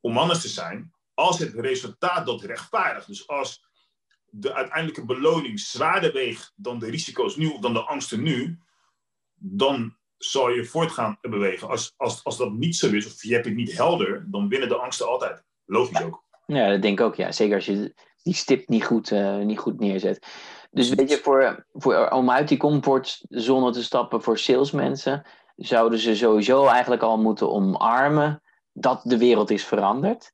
[0.00, 3.06] om anders te zijn, als het resultaat dat rechtvaardigt.
[3.06, 3.66] Dus als
[4.24, 8.58] de uiteindelijke beloning zwaarder weegt dan de risico's nu of dan de angsten nu,
[9.34, 11.68] dan zal je voortgaan bewegen.
[11.68, 14.68] Als, als, als dat niet zo is, of je hebt het niet helder, dan winnen
[14.68, 15.42] de angsten altijd.
[15.64, 16.24] Logisch ook.
[16.46, 17.14] Ja, dat denk ik ook.
[17.14, 17.32] Ja.
[17.32, 20.26] Zeker als je die stip niet goed, eh, niet goed neerzet.
[20.70, 26.16] Dus weet je, voor, voor, om uit die comfortzone te stappen voor salesmensen, zouden ze
[26.16, 30.32] sowieso eigenlijk al moeten omarmen dat de wereld is veranderd.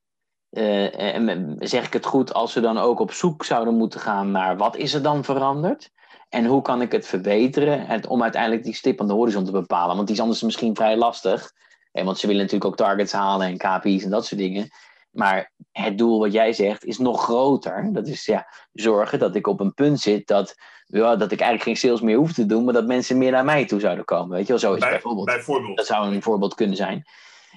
[0.49, 4.31] Eh, en zeg ik het goed als ze dan ook op zoek zouden moeten gaan
[4.31, 5.91] naar wat is er dan veranderd?
[6.29, 7.87] En hoe kan ik het verbeteren?
[7.87, 9.95] En om uiteindelijk die stip aan de horizon te bepalen.
[9.95, 11.51] Want die is anders misschien vrij lastig.
[11.91, 14.69] Eh, want ze willen natuurlijk ook targets halen en KPI's en dat soort dingen.
[15.11, 17.89] Maar het doel wat jij zegt is nog groter.
[17.93, 20.55] Dat is ja, zorgen dat ik op een punt zit dat,
[20.91, 23.45] ja, dat ik eigenlijk geen sales meer hoef te doen, maar dat mensen meer naar
[23.45, 24.29] mij toe zouden komen.
[24.29, 25.25] Weet je wel, zo is Bij, bijvoorbeeld.
[25.25, 25.77] bijvoorbeeld.
[25.77, 27.03] Dat zou een voorbeeld kunnen zijn.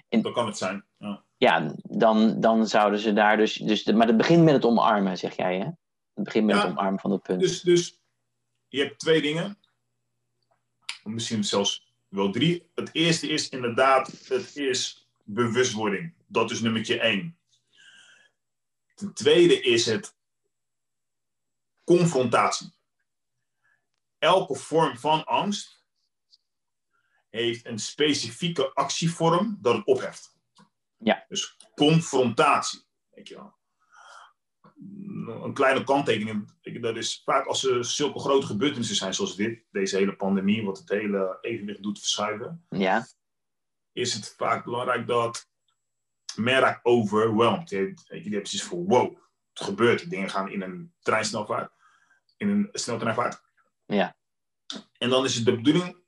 [0.08, 0.84] Dat kan het zijn.
[0.98, 1.24] Ja.
[1.36, 3.84] Ja, dan, dan zouden ze daar dus, dus.
[3.84, 5.64] Maar het begint met het omarmen, zeg jij, hè?
[6.14, 6.60] Het begint met Ja.
[6.60, 7.40] het omarmen van dat punt.
[7.40, 8.00] Dus, dus
[8.68, 9.58] je hebt twee dingen.
[11.02, 12.70] Misschien zelfs wel drie.
[12.74, 16.14] Het eerste is inderdaad, het is bewustwording.
[16.26, 17.38] Dat is nummertje één.
[18.94, 20.16] Ten tweede is het
[21.84, 22.73] confrontatie.
[24.24, 25.84] Elke vorm van angst
[27.28, 30.36] heeft een specifieke actievorm dat het opheft.
[30.96, 31.24] Ja.
[31.28, 32.80] Dus confrontatie.
[33.10, 33.56] Weet je wel.
[35.44, 36.52] Een kleine kanttekening.
[36.80, 40.78] Dat is vaak als er zulke grote gebeurtenissen zijn zoals dit, deze hele pandemie, wat
[40.78, 43.06] het hele evenwicht doet verschuiven, Ja,
[43.92, 45.48] is het vaak belangrijk dat
[46.36, 47.70] men raakt overwhelmed.
[47.70, 49.16] Je hebt, je hebt precies voor wow,
[49.52, 50.10] het gebeurt.
[50.10, 51.72] Dingen gaan in een treinsnelvaart,
[52.36, 53.42] in een sneltreinvaart.
[53.94, 54.16] Ja.
[54.98, 56.02] En dan is het de bedoeling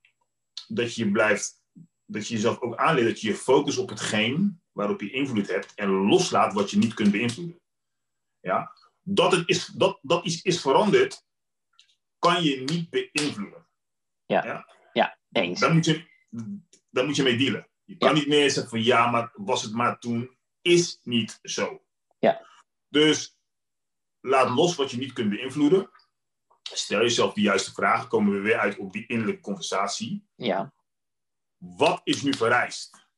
[0.69, 1.65] dat je blijft
[2.07, 5.75] dat je jezelf ook aanleert dat je je focus op hetgeen waarop je invloed hebt
[5.75, 7.61] en loslaat wat je niet kunt beïnvloeden.
[8.41, 8.73] Ja?
[9.03, 11.25] Dat, het is, dat, dat iets is veranderd,
[12.19, 13.67] kan je niet beïnvloeden.
[14.27, 14.67] Ja, ja?
[14.93, 15.61] ja eens.
[15.61, 16.05] Dan moet, je,
[16.91, 17.69] dan moet je mee dealen.
[17.85, 20.35] Je kan niet meer zeggen van ja, maar was het maar toen.
[20.63, 21.83] Is niet zo.
[22.19, 22.47] Ja.
[22.89, 23.39] Dus
[24.21, 25.91] laat los wat je niet kunt beïnvloeden.
[26.73, 28.09] Stel jezelf de juiste vragen.
[28.09, 30.27] Komen we weer uit op die innerlijke conversatie.
[30.35, 30.73] Ja.
[31.57, 33.09] Wat is nu vereist?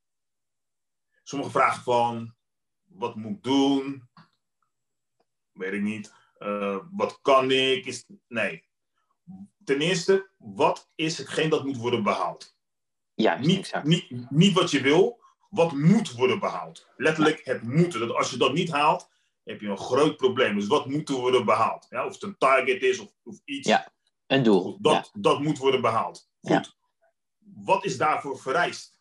[1.22, 2.34] Sommige vragen van,
[2.84, 4.08] wat moet ik doen?
[5.52, 6.12] Weet ik niet.
[6.38, 7.86] Uh, wat kan ik?
[7.86, 8.66] Is, nee.
[9.64, 12.56] Ten eerste, wat is hetgeen dat moet worden behaald?
[13.14, 16.88] Ja, niet, niet, niet wat je wil, wat moet worden behaald.
[16.96, 18.00] Letterlijk het moeten.
[18.00, 19.10] Dat als je dat niet haalt,
[19.48, 20.54] heb je een groot probleem.
[20.54, 21.86] Dus wat moet er worden behaald?
[21.88, 23.68] Ja, of het een target is of, of iets.
[23.68, 23.92] Ja,
[24.26, 24.78] een doel.
[24.80, 26.28] Dat, dat moet worden behaald.
[26.40, 26.76] Goed.
[27.38, 29.00] Wat is daarvoor vereist?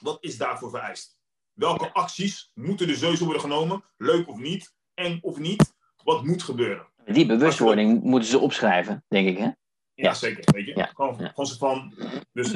[0.00, 1.18] Wat is daarvoor vereist?
[1.52, 3.84] Welke acties moeten er sowieso worden genomen?
[3.96, 4.74] Leuk of niet?
[4.94, 5.74] Eng of niet?
[6.02, 6.86] Wat moet gebeuren?
[7.04, 9.50] Die bewustwording moeten ze opschrijven, denk ik, hè?
[9.94, 10.54] Ja, zeker.
[10.54, 10.88] Weet je?
[10.94, 11.94] Gewoon, gewoon van...
[12.32, 12.52] Dus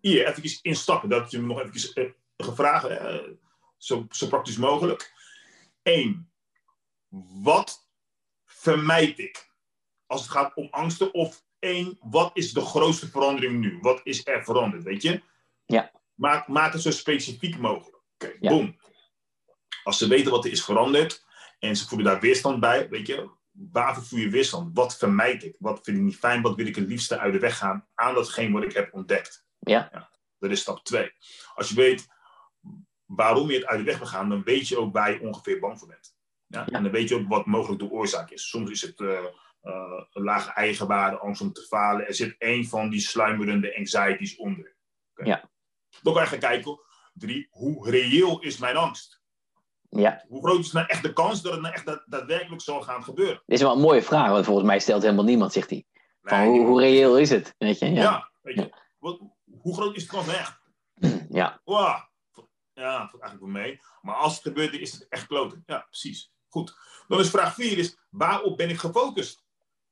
[0.00, 1.08] hier, even instappen.
[1.08, 2.90] Dat je me nog even uh, gevraagd...
[2.90, 3.16] Uh,
[3.76, 5.12] zo, zo praktisch mogelijk.
[5.82, 6.30] Eén.
[7.42, 7.88] Wat
[8.44, 9.50] vermijd ik?
[10.06, 11.14] Als het gaat om angsten.
[11.14, 13.78] Of één, wat is de grootste verandering nu?
[13.80, 15.22] Wat is er veranderd, weet je?
[15.64, 15.90] Ja.
[16.14, 17.96] Maak, maak het zo specifiek mogelijk.
[17.96, 18.76] Oké, okay, boom.
[19.84, 21.24] Als ze weten wat er is veranderd
[21.58, 24.70] en ze voelen daar weerstand bij, weet je, waarvoor voel je weerstand?
[24.74, 25.56] Wat vermijd ik?
[25.58, 26.42] Wat vind ik niet fijn?
[26.42, 29.46] Wat wil ik het liefste uit de weg gaan aan datgene wat ik heb ontdekt?
[29.58, 29.88] Ja.
[29.92, 30.10] ja
[30.42, 31.12] dat is stap twee.
[31.54, 32.06] Als je weet
[33.14, 35.60] waarom je het uit de weg wil gaan, dan weet je ook waar je ongeveer
[35.60, 36.16] bang voor bent.
[36.46, 36.66] Ja?
[36.66, 38.48] En dan weet je ook wat mogelijk de oorzaak is.
[38.48, 39.10] Soms is het uh,
[39.62, 42.06] uh, een lage eigenwaarde, angst om te falen.
[42.06, 44.76] Er zit één van die sluimerende anxieties onder.
[45.14, 45.26] Okay.
[45.26, 45.50] Ja.
[46.02, 46.80] Dan kan je gaan kijken,
[47.12, 49.20] drie, hoe reëel is mijn angst?
[49.88, 50.24] Ja.
[50.28, 53.42] Hoe groot is nou echt de kans dat het nou echt daadwerkelijk zal gaan gebeuren?
[53.46, 55.86] Dit is wel een mooie vraag, want volgens mij stelt helemaal niemand zich die.
[56.22, 57.54] Van nee, hoe, hoe, reëel is het?
[57.58, 57.90] Weet je?
[57.90, 58.72] Ja, ja weet je.
[58.98, 59.20] Wat,
[59.60, 60.60] hoe groot is de kans echt?
[61.28, 61.60] Ja.
[61.64, 62.10] Wow.
[62.74, 63.80] Ja, dat eigenlijk wel mee.
[64.02, 65.62] Maar als het gebeurt, is het echt kloten.
[65.66, 66.32] Ja, precies.
[66.48, 66.76] Goed.
[67.08, 69.44] Dan is vraag 4 is, waarop ben ik gefocust?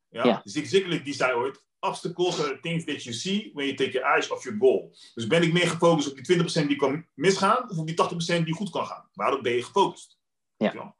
[0.08, 0.24] Ja?
[0.24, 0.40] ja.
[0.44, 3.90] Zig Ziglar die zei ooit, obstacles are the things that you see when you take
[3.90, 4.96] your eyes off your goal.
[5.14, 8.44] Dus ben ik meer gefocust op die 20% die kan misgaan, of op die 80%
[8.44, 9.08] die goed kan gaan?
[9.12, 10.18] Waarop ben je gefocust?
[10.56, 10.94] Ja.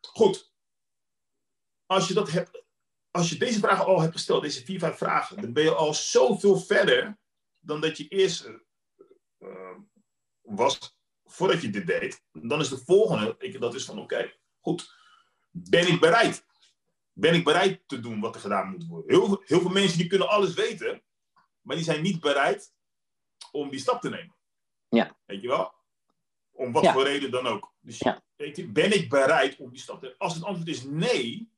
[0.00, 0.52] Goed.
[1.86, 2.64] Als je, dat hebt,
[3.10, 5.94] als je deze vragen al hebt gesteld, deze vier, vijf vragen, dan ben je al
[5.94, 7.18] zoveel verder
[7.60, 8.50] dan dat je eerst
[9.38, 9.78] uh,
[10.44, 12.22] was voordat je dit deed.
[12.32, 14.94] Dan is de volgende, ik, dat is van oké, goed,
[15.50, 16.46] ben ik bereid?
[17.12, 19.10] Ben ik bereid te doen wat er gedaan moet worden?
[19.10, 21.02] Heel, heel veel mensen die kunnen alles weten,
[21.60, 22.72] maar die zijn niet bereid
[23.52, 24.36] om die stap te nemen.
[24.88, 25.16] Ja.
[25.24, 25.72] Weet je wel?
[26.50, 27.74] Om wat voor reden dan ook.
[27.80, 28.22] Dus ja.
[28.36, 30.18] weet je, ben ik bereid om die stap te nemen?
[30.18, 31.52] Als het antwoord is nee,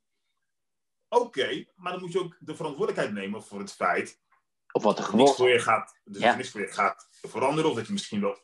[1.09, 4.19] oké, maar dan moet je ook de verantwoordelijkheid nemen voor het feit
[4.71, 6.35] of wat er gewoon voor je gaat, dus ja.
[6.35, 8.37] niks voor je gaat veranderen, of dat je misschien wel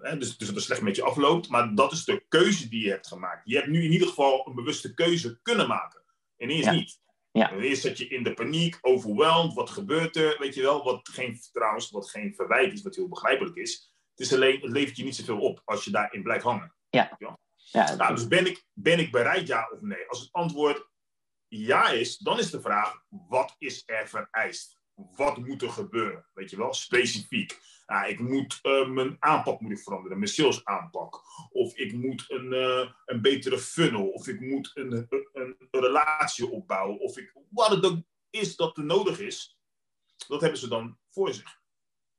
[0.00, 1.48] hè, dus, dus dat het slecht met je afloopt.
[1.48, 3.42] Maar dat is de keuze die je hebt gemaakt.
[3.44, 6.02] Je hebt nu in ieder geval een bewuste keuze kunnen maken.
[6.36, 6.72] En eerst ja.
[6.72, 7.00] niet.
[7.30, 7.52] Ja.
[7.52, 9.54] Eerst zat je in de paniek, overweldigd.
[9.54, 10.36] Wat gebeurt er?
[10.38, 13.92] Weet je wel, wat geen, trouwens, wat geen verwijt is, wat heel begrijpelijk is.
[14.10, 16.74] Het, is alleen, het levert je niet zoveel op als je daarin blijft hangen.
[16.90, 17.16] Ja.
[17.18, 17.38] ja?
[17.54, 20.08] ja nou, dus ben ik, ben ik bereid, ja of nee?
[20.08, 20.88] Als het antwoord
[21.48, 24.78] ja is, dan is de vraag: wat is er vereist?
[24.94, 26.26] Wat moet er gebeuren?
[26.34, 27.60] Weet je wel, specifiek.
[27.88, 31.22] Ja, ik moet uh, mijn aanpak moet ik veranderen, mijn sales aanpak.
[31.50, 34.08] Of ik moet een, uh, een betere funnel.
[34.08, 37.00] Of ik moet een, een, een, relatie opbouwen.
[37.00, 37.98] Of ik, wat het ook
[38.30, 39.58] is dat er nodig is,
[40.28, 41.60] dat hebben ze dan voor zich.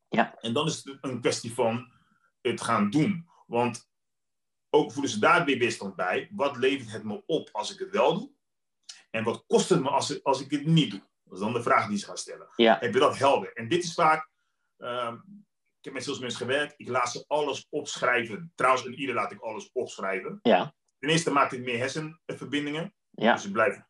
[0.07, 0.39] Ja.
[0.39, 1.91] En dan is het een kwestie van
[2.41, 3.29] het gaan doen.
[3.47, 3.89] Want
[4.69, 6.29] ook voelen ze daar weer weerstand bij.
[6.31, 8.31] Wat levert het me op als ik het wel doe?
[9.09, 11.07] En wat kost het me als, als ik het niet doe?
[11.23, 12.47] Dat is dan de vraag die ze gaan stellen.
[12.55, 12.77] Ja.
[12.79, 13.53] Heb je dat helder?
[13.53, 14.29] En dit is vaak...
[14.77, 15.13] Uh,
[15.79, 16.73] ik heb met salesmensen gewerkt.
[16.77, 18.51] Ik laat ze alles opschrijven.
[18.55, 20.39] Trouwens, in ieder laat ik alles opschrijven.
[20.41, 20.73] Ja.
[20.99, 22.93] Ten eerste maak ik meer hersenverbindingen.
[23.09, 23.33] Ja.
[23.33, 23.87] Dus ze blijven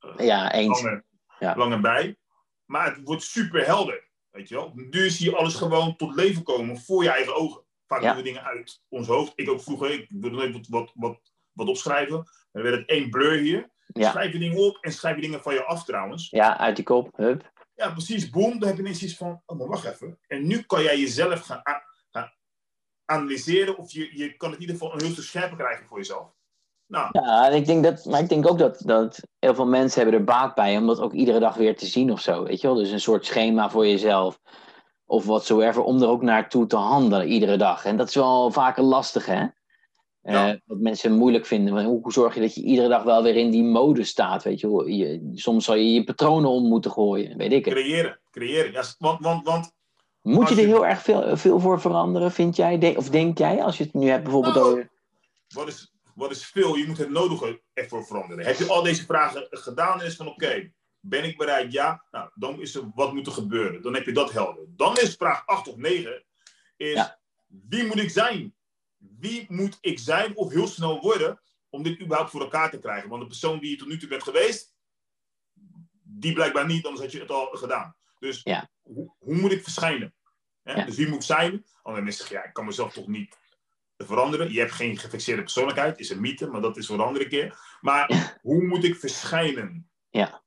[0.00, 0.82] uh, ja, eens.
[0.82, 1.04] Langer,
[1.38, 1.56] ja.
[1.56, 2.16] langer bij.
[2.64, 4.08] Maar het wordt super helder.
[4.30, 4.72] Weet je wel?
[4.74, 7.64] Nu zie je alles gewoon tot leven komen voor je eigen ogen.
[7.86, 8.08] Vaak Ja.
[8.08, 9.32] doen we dingen uit ons hoofd.
[9.34, 9.90] Ik ook vroeger.
[9.90, 12.24] Ik wilde even wat, wat, wat, wat opschrijven.
[12.52, 13.70] Dan werd het één blur hier.
[13.86, 14.10] Ja.
[14.10, 16.30] Schrijf je dingen op en schrijf je dingen van je af trouwens.
[16.30, 17.16] Ja, uit die kop.
[17.16, 17.52] Hup.
[17.76, 18.30] Ja, precies.
[18.30, 18.58] Boom.
[18.58, 20.18] Dan heb je ineens iets van, oh, maar wacht even.
[20.26, 21.60] En nu kan jij jezelf gaan,
[22.10, 22.32] gaan
[23.04, 23.78] analyseren.
[23.78, 26.34] Of je, je kan het in ieder geval een heel stuk scherper krijgen voor jezelf.
[26.86, 30.18] Nou, Ja, ik denk dat, maar ik denk ook dat, dat heel veel mensen hebben
[30.18, 32.42] er baat bij om dat ook iedere dag weer te zien of zo.
[32.42, 32.76] Weet je wel?
[32.76, 34.40] Dus een soort schema voor jezelf.
[35.08, 37.84] of whatsoever, om er ook naartoe te handelen iedere dag.
[37.84, 39.46] En dat is wel vaker lastig, hè?
[40.26, 40.48] Ja.
[40.48, 41.84] Uh, wat mensen moeilijk vinden.
[41.84, 44.42] Hoe zorg je dat je iedere dag wel weer in die mode staat?
[44.42, 44.96] Weet je?
[44.96, 47.74] je soms zou je je patronen om moeten gooien, weet ik het.
[47.74, 48.72] Creëren, creëren.
[48.72, 49.72] Ja, want, want, want
[50.22, 52.78] Moet je er heel erg veel, veel voor veranderen, vind jij?
[52.78, 54.90] De, of denk jij, als je het nu hebt bijvoorbeeld Nou, over...
[55.48, 56.76] wat is, wat is veel?
[56.76, 58.44] Je moet het nodige ervoor veranderen.
[58.44, 61.72] Heb je al deze vragen gedaan en is van oké, ben ik bereid?
[61.72, 62.04] Ja.
[62.10, 63.82] Nou, dan is er wat moet er gebeuren.
[63.82, 64.64] Dan heb je dat helder.
[64.68, 66.24] Dan is vraag 8 of 9
[66.76, 67.18] is Ja.
[67.46, 68.54] wie moet ik zijn?
[69.18, 73.08] Wie moet ik zijn of heel snel worden om dit überhaupt voor elkaar te krijgen?
[73.08, 74.74] Want de persoon die je tot nu toe bent geweest,
[76.02, 77.96] die blijkbaar niet, anders had je het al gedaan.
[78.18, 78.68] Dus Ja.
[78.82, 80.14] hoe, hoe moet ik verschijnen?
[80.62, 80.84] Ja.
[80.84, 81.64] Dus wie moet ik zijn?
[81.82, 83.36] Andere mensen zeggen, ja, ik kan mezelf toch niet
[83.96, 84.52] veranderen.
[84.52, 87.58] Je hebt geen gefixeerde persoonlijkheid, is een mythe, maar dat is voor een andere keer.
[87.80, 89.90] Maar hoe moet ik verschijnen?
[90.10, 90.42] Ja.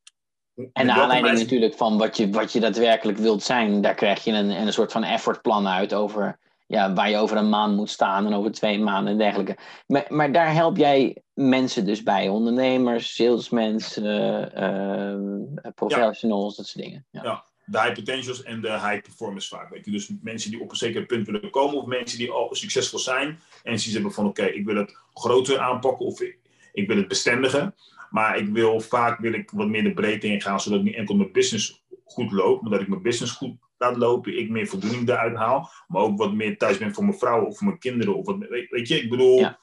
[0.73, 4.31] En naar aanleiding natuurlijk van wat je, wat je daadwerkelijk wilt zijn, daar krijg je
[4.31, 6.39] een, een soort van effortplan uit over
[6.69, 9.58] ja, waar je over een maand moet staan en over twee maanden en dergelijke.
[9.88, 16.86] Maar, maar daar help jij mensen dus bij, ondernemers, salesmensen, eh, eh, professionals, dat soort
[16.86, 17.05] dingen.
[17.12, 17.23] Ja.
[17.23, 17.45] Ja.
[17.65, 19.69] de high potentials en de high performers vaak.
[19.69, 19.91] Weet je?
[19.91, 23.27] Dus mensen die op een zeker punt willen komen, of mensen die al succesvol zijn
[23.63, 26.39] en zoiets hebben van: oké, ik wil het groter aanpakken of ik,
[26.73, 27.75] ik wil het bestendigen.
[28.10, 31.15] Maar ik wil vaak wil ik wat meer de breedte ingaan, zodat ik niet enkel
[31.15, 35.09] mijn business goed loopt, maar dat ik mijn business goed laat lopen, ik meer voldoening
[35.09, 38.15] eruit haal, maar ook wat meer thuis ben voor mijn vrouw of voor mijn kinderen.
[38.15, 39.59] Of wat, weet, weet je, ik bedoel, Ja.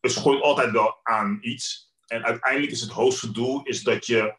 [0.00, 1.94] het gooit altijd wel aan iets.
[2.06, 4.36] En uiteindelijk is het hoogste doel is dat je,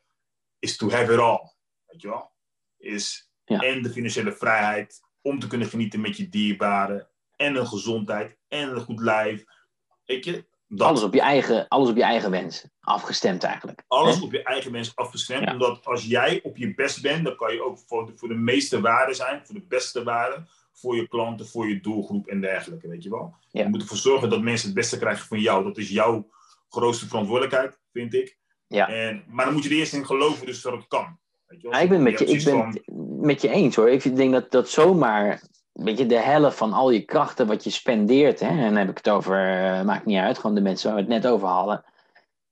[0.60, 1.54] is to have it all.
[1.86, 2.32] Weet je wel?
[2.78, 3.60] Is Ja.
[3.60, 8.70] en de financiële vrijheid om te kunnen genieten met je dierbaren en een gezondheid en
[8.70, 9.44] een goed lijf.
[10.06, 10.88] Weet je, dat.
[10.88, 13.84] Alles, op je eigen, alles op je eigen wensen, afgestemd eigenlijk.
[13.88, 14.24] Alles Hè?
[14.24, 15.44] op je eigen mens afgestemd.
[15.44, 15.52] Ja.
[15.52, 18.36] Omdat als jij op je best bent, dan kan je ook voor de, voor de
[18.36, 22.88] meeste waarde zijn, voor de beste waarde, voor je klanten, voor je doelgroep en dergelijke,
[22.88, 23.36] weet je wel.
[23.52, 23.64] Ja.
[23.64, 25.64] Je moet ervoor zorgen dat mensen het beste krijgen van jou.
[25.64, 26.30] Dat is jouw
[26.70, 28.38] grootste verantwoordelijkheid, vind ik.
[28.68, 28.90] Ja.
[28.90, 31.18] En, maar dan moet je er eerst in geloven dus dat het kan.
[31.48, 31.78] Weet je wel?
[31.78, 32.82] Ja, ik ben met je, ik ben
[33.22, 33.90] met je eens hoor.
[33.90, 35.42] Ik denk dat dat zomaar,
[35.78, 38.90] weet je, de helft van al je krachten wat je spendeert, hè, en dan heb
[38.90, 41.48] ik het over, eh, maakt niet uit, gewoon de mensen waar we het net over
[41.48, 41.84] hadden,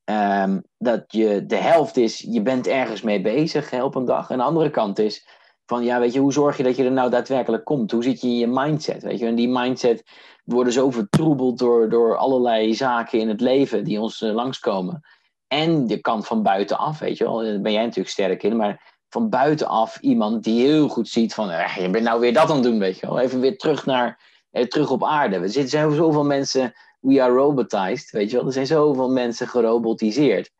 [0.03, 4.29] ehm, dat je de helft is, je bent ergens mee bezig hè, op een dag.
[4.29, 5.27] En de andere kant is
[5.65, 7.91] van, ja, weet je, hoe zorg je dat je er nou daadwerkelijk komt?
[7.91, 9.03] Hoe zit je in je mindset?
[9.03, 10.03] Weet je, en die mindset
[10.43, 15.01] worden zo vertroebeld door, door allerlei zaken in het leven die ons eh, langskomen.
[15.47, 18.94] En de kant van buitenaf, weet je wel, daar ben jij natuurlijk sterk in, maar
[19.15, 22.55] van buitenaf iemand die heel goed ziet van, eh, je bent nou weer dat aan
[22.55, 23.19] het doen, weet je wel.
[23.19, 24.19] Even weer terug naar,
[24.51, 25.35] eh, terug op aarde.
[25.35, 28.45] Er zijn zoveel mensen, we are robotized, weet je wel.
[28.45, 30.51] Er zijn zoveel mensen gerobotiseerd.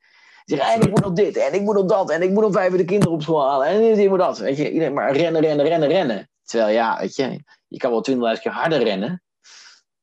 [0.45, 2.43] Die zeggen, en ik moet nog dit, en ik moet nog dat, en ik moet
[2.43, 4.37] nog vijf de kinderen op school halen, en ik moet dat.
[4.37, 6.29] Weet je, iedereen maar rennen, rennen, rennen, rennen.
[6.43, 9.23] Terwijl ja, weet je, je kan wel twintigduizend keer harder rennen.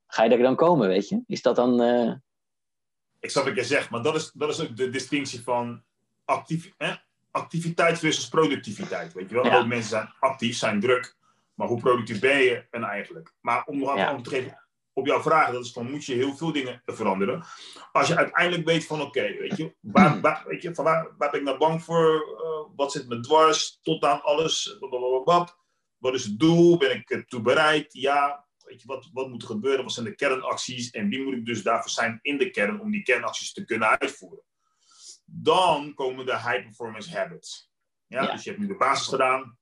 [0.06, 1.22] Ga je er dan komen, weet je?
[1.26, 1.80] Is dat dan...
[1.80, 2.12] eh,
[3.20, 5.82] Ik snap wat je zegt, maar dat is, dat is ook de distinctie van
[6.24, 6.92] actief, hè?
[7.32, 9.12] Activiteit versus productiviteit.
[9.12, 9.44] Weet je wel?
[9.44, 9.64] Ja.
[9.64, 11.16] Mensen zijn actief, zijn druk,
[11.54, 13.32] maar hoe productief ben je en eigenlijk?
[13.40, 16.36] Maar om nog antwoord te geven op jouw vraag, dat is van moet je heel
[16.36, 17.44] veel dingen veranderen.
[17.92, 21.30] Als je uiteindelijk weet van oké, weet je, waar, waar, weet je van waar, waar
[21.30, 22.36] ben ik nou bang voor?
[22.42, 23.78] Eh, wat zit me dwars?
[23.82, 24.76] Tot aan alles.
[24.78, 25.48] Blablabla.
[25.98, 26.76] Wat is het doel?
[26.76, 27.92] Ben ik ertoe bereid?
[27.92, 28.46] Ja.
[28.64, 29.84] Weet je, wat, wat moet er gebeuren?
[29.84, 30.90] Wat zijn de kernacties?
[30.90, 33.98] En wie moet ik dus daarvoor zijn in de kern om die kernacties te kunnen
[33.98, 34.42] uitvoeren?
[35.34, 37.70] Dan komen de high performance habits.
[38.06, 38.32] Ja, Ja.
[38.32, 39.58] Dus je hebt nu de basis gedaan.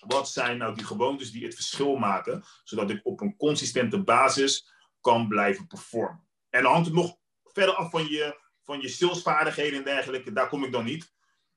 [0.00, 4.72] Wat zijn nou die gewoontes die het verschil maken, zodat ik op een consistente basis
[5.00, 6.26] kan blijven performen?
[6.50, 10.32] En dan hangt het nog verder af van je, van je salesvaardigheden en dergelijke.
[10.32, 11.12] Daar kom ik dan niet.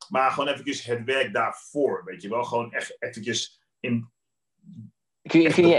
[0.10, 2.43] Maar gewoon eventjes het werk daarvoor, weet je wel.
[2.43, 4.12] Gewoon echt eventjes in
[5.23, 5.76] kun je, kun je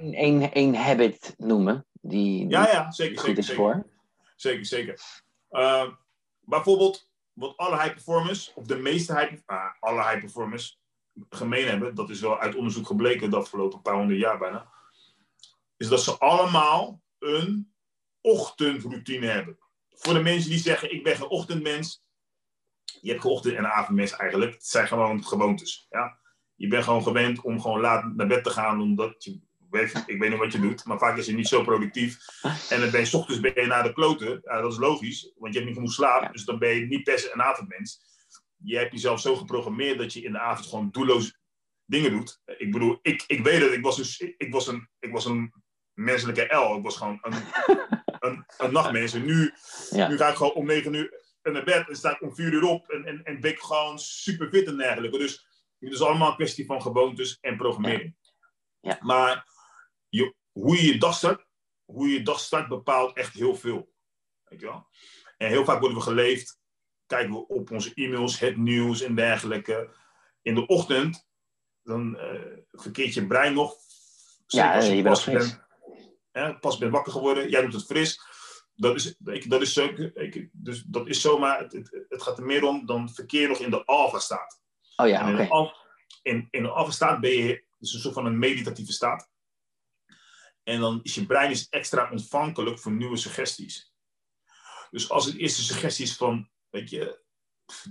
[0.00, 3.62] één, één, habit noemen die, die Ja, ja, zeker, goed zeker, is zeker.
[3.62, 3.86] voor?
[4.36, 5.00] Zeker, zeker.
[5.50, 5.92] Uh,
[6.40, 7.07] bijvoorbeeld,
[7.38, 10.80] wat alle high performers, of de meeste high, ah, alle high performers
[11.30, 14.72] gemeen hebben, dat is wel uit onderzoek gebleken de afgelopen paar honderd jaar bijna,
[15.76, 17.72] is dat ze allemaal een
[18.20, 19.58] ochtendroutine hebben.
[19.88, 22.04] Voor de mensen die zeggen, ik ben geen ochtendmens,
[23.00, 25.86] je hebt geen ochtend- en avondmens eigenlijk, het zijn gewoon gewoontes.
[25.90, 26.18] Ja?
[26.54, 29.40] Je bent gewoon gewend om gewoon laat naar bed te gaan, omdat je,
[29.70, 32.18] weet, ik weet niet wat je doet, maar vaak is je niet zo productief.
[32.70, 34.40] En dan ben je 's ochtends ben je naar de kloten.
[34.44, 36.32] Ja, dat is logisch, want je hebt niet genoeg slaap.
[36.32, 38.00] Dus dan ben je niet per se een avondmens.
[38.56, 41.38] Je hebt jezelf zo geprogrammeerd dat je in de avond gewoon doelloos
[41.84, 42.40] dingen doet.
[42.44, 43.72] Ik bedoel, ik, ik weet het.
[43.72, 45.52] Ik was, dus, ik, was, een, ik was een
[45.94, 46.76] menselijke L.
[46.76, 47.34] Ik was gewoon een,
[48.28, 49.12] een, een nachtmens.
[49.12, 49.52] En nu,
[49.90, 50.08] Ja.
[50.08, 51.88] nu ga ik gewoon om negen uur naar bed.
[51.88, 52.88] En sta ik om vier uur op.
[52.88, 55.18] En, en, en ben ik gewoon super fit en dergelijke.
[55.18, 55.46] Dus
[55.78, 58.16] het is allemaal een kwestie van gewoontes en programmering.
[58.80, 58.98] Ja.
[59.00, 59.46] Maar
[60.08, 61.46] je, hoe je je dag start,
[61.84, 63.92] hoe je je dag start bepaalt echt heel veel.
[64.44, 64.86] Weet je wel?
[65.36, 66.58] En heel vaak worden we geleefd,
[67.06, 69.94] kijken we op onze e-mails, het nieuws en dergelijke.
[70.42, 71.26] In de ochtend,
[71.82, 73.76] dan uh, verkeert je brein nog.
[74.46, 75.34] Ja, als je bent pas fris.
[75.34, 75.66] bent,
[76.30, 78.20] hè, pas bent wakker geworden, jij doet het fris.
[78.74, 82.38] Dat is, ik, dat is zo, ik, dus dat is zomaar, het, het, het gaat
[82.38, 84.62] er meer om dan verkeer nog in de alpha staat.
[84.96, 85.42] Oh ja, oké.
[85.42, 85.72] in,
[86.22, 89.30] in, in de alpha staat ben je, dus een soort van een meditatieve staat.
[90.68, 93.92] En dan is je brein is extra ontvankelijk voor nieuwe suggesties.
[94.90, 97.20] Dus als het eerste suggestie is van, weet je,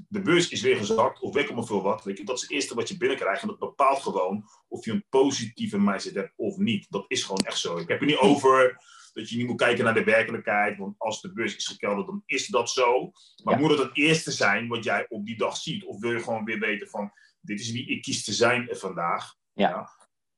[0.10, 2.42] de beurs is weer gezakt, of weet ik maar veel wat, weet je, dat is
[2.42, 3.42] het eerste wat je binnenkrijgt.
[3.42, 6.86] En dat bepaalt gewoon of je een positieve mindset hebt of niet.
[6.90, 7.78] Dat is gewoon echt zo.
[7.78, 8.82] Ik heb het niet over
[9.14, 12.24] dat je niet moet kijken naar de werkelijkheid, want als de beurs is gekelderd, dan
[12.26, 13.12] is dat zo.
[13.44, 13.60] Maar Ja.
[13.60, 15.84] moet het het eerste zijn wat jij op die dag ziet?
[15.84, 17.12] Of wil je gewoon weer weten van,
[17.42, 19.36] dit is wie ik kies te zijn vandaag.
[19.54, 19.97] Ja.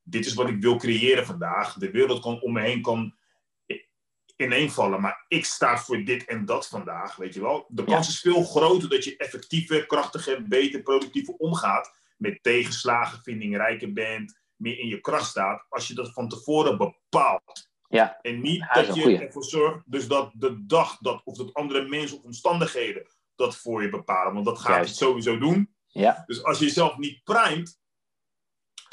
[0.09, 1.73] Dit is wat ik wil creëren vandaag.
[1.73, 3.17] De wereld kan om me heen kan
[4.41, 7.65] ineenvallen, maar ik sta voor dit en dat vandaag, weet je wel.
[7.67, 13.93] De kans is veel groter dat je effectiever, krachtiger, beter, productiever omgaat met tegenslagen, vindingrijker
[13.93, 17.69] bent, meer in je kracht staat, als je dat van tevoren bepaalt.
[17.87, 18.19] Ja.
[18.21, 19.19] En niet Ja, dat je goeie.
[19.19, 23.81] ervoor zorgt dus dat de dag dat, of dat andere mensen of omstandigheden dat voor
[23.81, 24.33] je bepalen.
[24.33, 24.89] Want dat gaat Juist.
[24.89, 25.75] het sowieso doen.
[25.87, 26.23] Ja.
[26.25, 27.77] Dus als je jezelf niet primet.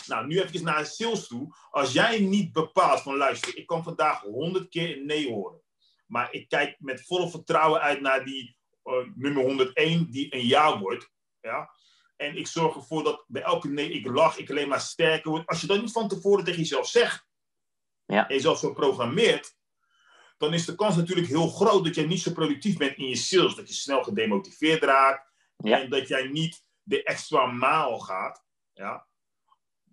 [0.07, 1.55] Nou, nu even naar sales toe.
[1.71, 5.61] Als jij niet bepaalt van luister, ik kan vandaag honderd keer een nee horen.
[6.07, 10.79] Maar ik kijk met volle vertrouwen uit naar die eh, nummer 101 die een ja
[10.79, 11.11] wordt.
[11.41, 11.71] Ja?
[12.17, 15.47] En ik zorg ervoor dat bij elke nee ik lach, ik alleen maar sterker word.
[15.47, 17.27] Als je dat niet van tevoren tegen jezelf zegt.
[18.05, 18.29] Ja.
[18.29, 19.55] En jezelf zo programmeert.
[20.39, 23.17] Dan is de kans natuurlijk heel groot dat jij niet zo productief bent in je
[23.17, 23.55] sales.
[23.55, 25.33] Dat je snel gedemotiveerd raakt.
[25.57, 25.81] Ja.
[25.81, 28.45] En dat jij niet de extra maal gaat.
[28.73, 29.07] Ja?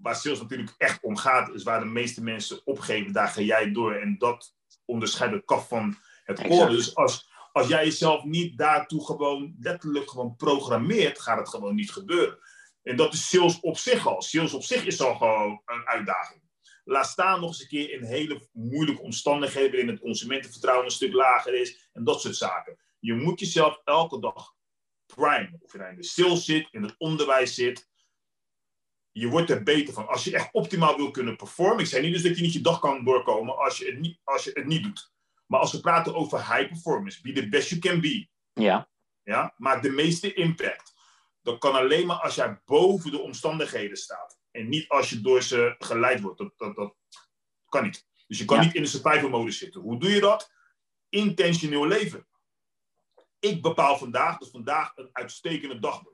[0.04, 3.14] Waar sales natuurlijk echt om gaat, is waar de meeste mensen opgeven.
[3.14, 3.94] Daar ga jij door.
[3.94, 6.72] En dat onderscheidt het kaf van het koren.
[6.72, 11.92] Dus als, als jij jezelf niet daartoe gewoon letterlijk gewoon programmeert, gaat het gewoon niet
[11.92, 12.40] gebeuren.
[12.84, 14.22] En dat is sales op zich al.
[14.22, 16.42] Sales op zich is al gewoon een uitdaging.
[16.84, 21.14] Laat staan nog eens een keer in hele moeilijke omstandigheden, waarin het consumentenvertrouwen een stuk
[21.14, 22.78] lager is en dat soort zaken.
[23.00, 24.54] Je moet jezelf elke dag
[25.06, 25.60] primen.
[25.60, 27.92] Of je nou in de sales zit, in het onderwijs zit.
[29.14, 30.08] Je wordt er beter van.
[30.08, 31.80] Als je echt optimaal wil kunnen performen.
[31.80, 34.20] Ik zei niet dus dat je niet je dag kan doorkomen als je het niet,
[34.24, 35.12] als je het niet doet.
[35.46, 38.28] Maar als we praten over high performance, be the best you can be.
[38.54, 38.90] Ja.
[39.24, 40.94] Ja, maak de meeste impact.
[41.42, 44.40] Dat kan alleen maar als jij boven de omstandigheden staat.
[44.52, 46.38] En niet als je door ze geleid wordt.
[46.38, 46.96] Dat, dat, dat
[47.66, 48.08] kan niet.
[48.28, 48.64] Dus je kan Ja.
[48.64, 49.82] niet in de survival mode zitten.
[49.82, 50.52] Hoe doe je dat?
[51.10, 52.28] Intentioneel leven.
[53.40, 56.13] Ik bepaal vandaag dat vandaag een uitstekende dag wordt.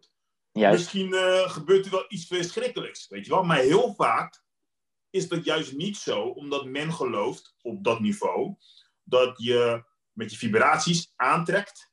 [0.51, 0.77] Juist.
[0.77, 3.43] Misschien eh, gebeurt er wel iets verschrikkelijks, weet je wel.
[3.43, 4.43] Maar heel vaak
[5.09, 8.55] is dat juist niet zo, omdat men gelooft op dat niveau
[9.03, 11.91] dat je met je vibraties aantrekt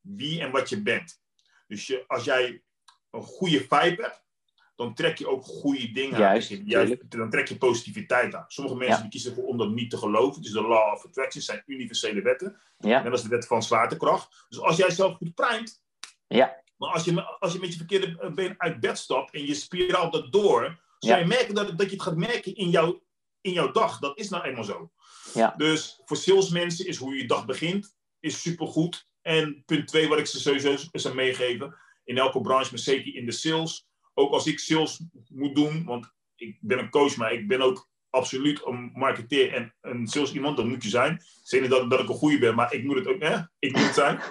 [0.00, 1.20] wie en wat je bent.
[1.66, 2.62] Dus je, als jij
[3.10, 4.26] een goede vibe hebt,
[4.74, 6.62] dan trek je ook goede dingen Juist, aan.
[6.64, 8.44] Juist, dan trek je positiviteit aan.
[8.48, 9.02] Sommige mensen Ja.
[9.02, 10.42] die kiezen ervoor om dat niet te geloven.
[10.42, 12.60] Dus de law of attraction zijn universele wetten.
[12.78, 13.02] Ja.
[13.02, 14.46] Net als de wet van zwaartekracht.
[14.48, 15.80] Dus als jij zelf goed primet,
[16.26, 16.62] Ja.
[16.78, 20.12] Maar als je, als je met je verkeerde been uit bed stapt en je spiraalt
[20.12, 21.16] dat door, Ja.
[21.16, 23.02] je merken dat, dat je het gaat merken in, jouw
[23.40, 23.98] in jouw dag.
[23.98, 24.90] Dat is nou eenmaal zo.
[25.34, 25.54] Ja.
[25.56, 29.06] Dus voor salesmensen is hoe je dag begint, is supergoed.
[29.22, 33.26] En punt twee, wat ik ze sowieso zou meegeven, in elke branche, maar zeker in
[33.26, 33.86] de sales.
[34.14, 37.88] Ook als ik sales moet doen, want ik ben een coach, maar ik ben ook
[38.10, 41.22] absoluut een marketeer en een sales iemand, dat moet je zijn.
[41.42, 43.38] Zeker dat, dat ik een goede ben, maar ik moet het ook, hè?
[43.58, 44.20] Ik moet het zijn.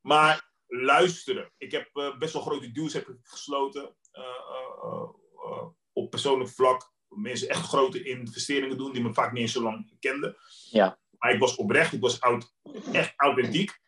[0.00, 1.52] Maar luisteren.
[1.56, 5.08] Ik heb eh, best wel grote deals heb ik gesloten eh, eh,
[5.92, 6.92] op persoonlijk vlak.
[7.08, 10.36] Mensen echt grote investeringen doen die me vaak niet eens zo lang kenden.
[10.70, 10.98] Ja.
[11.18, 12.54] Maar ik was oprecht, ik was oud,
[12.92, 13.78] echt authentiek.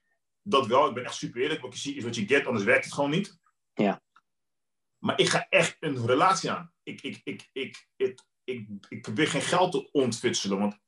[0.43, 1.61] Dat wel, ik ben echt super eerlijk.
[1.61, 3.39] Wat je ziet is wat je get, anders werkt het gewoon niet.
[3.75, 4.03] Ja.
[4.99, 6.73] Maar ik ga echt een relatie aan.
[6.83, 10.79] Ik, ik, ik, ik, ik, ik, ik probeer geen geld te ontfutselen, want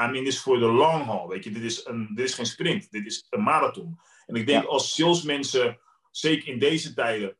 [0.00, 1.50] I mean, dit is voor de long haul, weet je.
[1.50, 4.00] Dit is, een, dit is geen sprint, dit is een marathon.
[4.26, 4.68] En ik denk Ja.
[4.68, 5.80] als salesmensen,
[6.10, 7.36] zeker in deze tijden,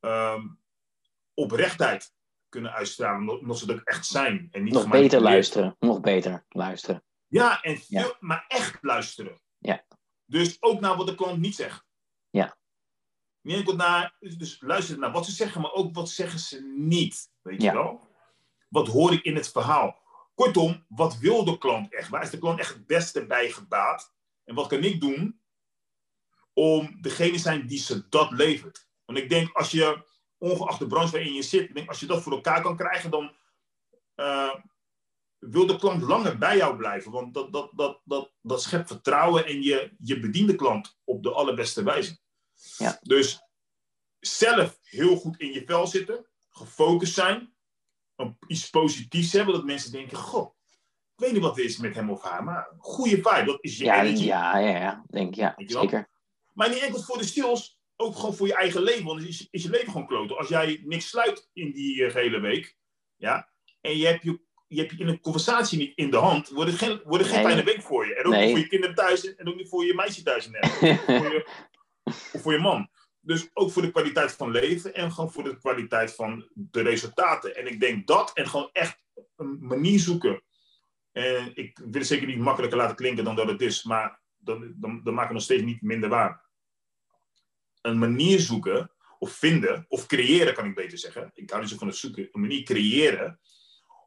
[0.00, 0.46] ehm,
[1.34, 2.12] oprechtheid
[2.48, 4.48] kunnen uitstralen, omdat- ze dat echt zijn.
[4.50, 5.76] En niet Nog beter luisteren.
[5.78, 7.02] Nog beter luisteren.
[7.26, 8.16] Ja, en veel, Ja.
[8.20, 9.40] maar echt luisteren.
[9.58, 9.84] Ja.
[10.24, 11.84] Dus ook naar wat de klant niet zegt.
[12.30, 12.58] Ja.
[13.40, 17.30] Niet enkel naar, dus, luisteren naar wat ze zeggen, maar ook wat zeggen ze niet.
[17.42, 17.72] Weet Ja.
[17.72, 18.08] je wel?
[18.68, 19.98] Wat hoor ik in het verhaal?
[20.40, 22.08] Kortom, wat wil de klant echt?
[22.08, 24.14] Waar is de klant echt het beste bij gebaat?
[24.44, 25.40] En wat kan ik doen
[26.52, 28.88] om degene te zijn die ze dat levert?
[29.04, 30.06] Want ik denk, als je
[30.38, 31.68] ongeacht de branche waarin je zit.
[31.68, 33.36] Ik denk, als je dat voor elkaar kan krijgen, dan
[34.16, 34.54] uh,
[35.38, 37.12] wil de klant langer bij jou blijven.
[37.12, 41.22] Want dat, dat, dat, dat, dat schept vertrouwen en je, je bedient de klant op
[41.22, 42.18] de allerbeste wijze.
[42.76, 42.98] Ja.
[43.02, 43.40] Dus
[44.20, 47.54] zelf heel goed in je vel zitten, gefocust zijn,
[48.46, 50.54] iets positiefs hebben, dat mensen denken, goh,
[51.16, 53.78] ik weet niet wat het is met hem of haar, maar goede vibe, dat is
[53.78, 54.24] je ja, energy.
[54.24, 56.08] Ja, ja, ja, denk ja, zeker.
[56.52, 59.62] Maar niet enkel voor de stills, ook gewoon voor je eigen leven, want is, is
[59.62, 60.36] je leven gewoon kloten.
[60.38, 62.76] Als jij niks sluit in die uh, hele week,
[63.16, 63.48] ja,
[63.80, 66.70] en je hebt je, je hebt je in een conversatie niet in de hand, wordt
[66.70, 67.52] het geen, wordt het geen Nee.
[67.52, 68.14] fijne week voor je.
[68.14, 68.40] En ook Nee.
[68.42, 71.00] niet voor je kinderen thuis en ook niet voor je meisje thuis in Nederland.
[71.24, 71.48] voor je,
[72.32, 72.90] of voor je man.
[73.20, 77.56] Dus ook voor de kwaliteit van leven en gewoon voor de kwaliteit van de resultaten.
[77.56, 79.02] En ik denk dat en gewoon echt
[79.36, 80.42] een manier zoeken.
[81.12, 84.74] En ik wil het zeker niet makkelijker laten klinken dan dat het is, maar dan,
[84.76, 86.48] dan, dan het nog steeds niet minder waar.
[87.80, 91.30] Een manier zoeken of vinden of creëren, kan ik beter zeggen.
[91.34, 92.28] Ik hou niet zo van het zoeken.
[92.32, 93.40] Een manier creëren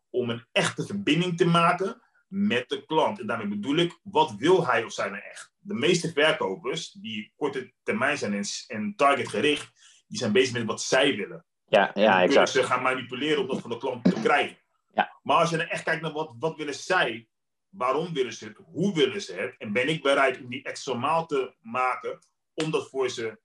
[0.09, 3.19] om een echte verbinding te maken met de klant.
[3.19, 5.52] En daarmee bedoel ik, wat wil hij of zij nou echt?
[5.63, 9.71] De meeste verkopers die korte termijn zijn en, en targetgericht,
[10.07, 11.45] die zijn bezig met wat zij willen.
[11.65, 12.49] Ja, ja, exact.
[12.49, 14.57] ze gaan manipuleren om dat van de klant te krijgen.
[14.93, 15.19] Ja.
[15.23, 17.27] Maar als je dan echt kijkt naar wat, wat willen zij,
[17.69, 20.93] waarom willen ze het, hoe willen ze het, en ben ik bereid om die extra
[20.93, 22.19] maal te maken
[22.53, 23.39] om dat voor ze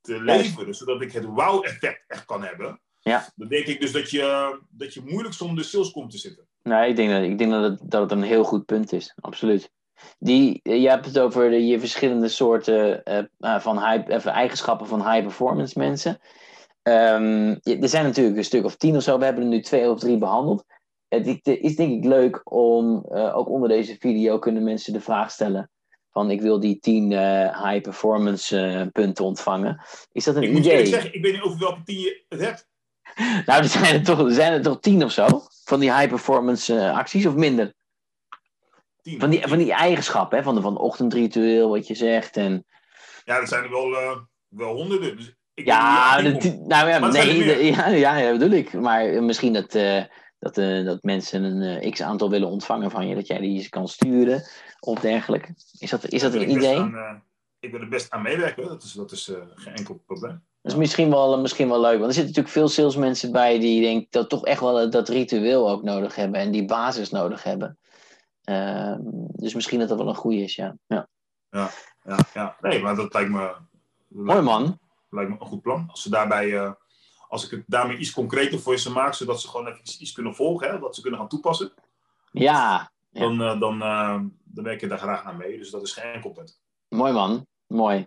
[0.00, 2.80] te leveren, zodat ik het wow-effect echt kan hebben.
[3.00, 3.28] Ja.
[3.36, 6.48] Dan denk ik dus dat je, dat je moeilijk zonder de sales komt te zitten.
[6.62, 9.12] Nee, ik denk, dat, ik denk dat, het, dat het een heel goed punt is.
[9.20, 9.72] Absoluut.
[10.18, 14.32] Die, eh, je hebt het over de, je verschillende soorten eh, eh, van high, even
[14.32, 16.18] eigenschappen van high performance mensen.
[16.82, 19.18] Ehm, er zijn natuurlijk een stuk of tien of zo.
[19.18, 20.64] We hebben er nu twee of drie behandeld.
[21.08, 25.70] Het is- denk ik leuk om, ook onder deze video kunnen mensen de vraag stellen
[26.10, 29.80] van ik wil die tien eh, high performance punten ontvangen.
[30.12, 31.00] Is dat een Ik moet je eerlijk idee?
[31.00, 32.68] zeggen, ik weet niet over welke tien je het hebt.
[33.46, 35.26] Nou, er zijn er toch, er zijn er toch tien of zo
[35.64, 37.74] van die high performance acties of minder?
[39.18, 40.44] Van die, van die eigenschappen, hè?
[40.44, 42.36] Van, de, van ochtendritueel, wat je zegt.
[42.36, 42.66] En,
[43.24, 44.16] Ja, dat zijn er wel, eh,
[44.48, 45.16] wel honderden.
[45.16, 48.72] Dus ik ja, de, nou ja, Maar nee, de- ja, ja, ja, bedoel ik.
[48.72, 50.02] Maar misschien dat, eh,
[50.38, 54.42] dat, eh, dat mensen een x-aantal willen ontvangen van je, dat jij die kan sturen
[54.80, 55.54] of dergelijke.
[55.78, 56.78] Is dat, is dat een idee?
[56.78, 57.22] aan,
[57.60, 58.68] ik wil er best aan meewerken.
[58.68, 60.44] Dat is, dat is geen enkel probleem.
[60.62, 61.98] Dat is misschien wel, misschien wel leuk.
[61.98, 65.70] Want er zitten natuurlijk veel salesmensen bij die denk dat toch echt wel dat ritueel
[65.70, 67.78] ook nodig hebben en die basis nodig hebben.
[68.46, 69.00] Ehm,
[69.32, 70.76] dus misschien dat dat wel een goede is, ja.
[70.86, 71.08] ja.
[71.50, 71.70] Ja,
[72.34, 72.56] ja.
[72.60, 73.54] Nee, maar dat lijkt me,
[74.08, 74.78] Mooi man.
[75.10, 75.86] lijkt me een goed plan.
[75.90, 76.72] Als ze daarbij, eh,
[77.28, 80.34] als ik het daarmee iets concreter voor ze maak, zodat ze gewoon even iets, kunnen
[80.34, 81.72] volgen, hè, dat ze kunnen gaan toepassen,
[82.32, 83.20] Ja, Ja.
[83.20, 85.58] dan, eh, dan, eh, dan werk ik daar graag aan mee.
[85.58, 86.60] Dus dat is geen enkel punt.
[86.88, 88.06] Mooi man, mooi.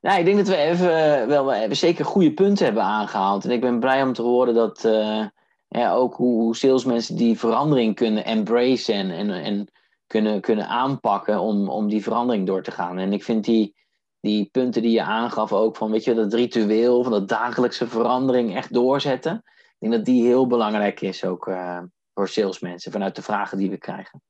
[0.00, 0.88] Nou, ik denk dat we even
[1.28, 3.44] wel we hebben zeker goede punten hebben aangehaald.
[3.44, 5.24] En ik ben blij om te horen dat eh,
[5.68, 9.70] ja, ook hoe, salesmensen die verandering kunnen embracen en, en, en
[10.06, 12.98] kunnen, kunnen aanpakken om, om die verandering door te gaan.
[12.98, 13.76] En ik vind die,
[14.20, 18.56] die punten die je aangaf ook van, weet je, dat ritueel, van dat dagelijkse verandering
[18.56, 19.42] echt doorzetten.
[19.44, 21.78] Ik denk dat die heel belangrijk is ook eh,
[22.14, 24.22] voor salesmensen vanuit de vragen die we krijgen.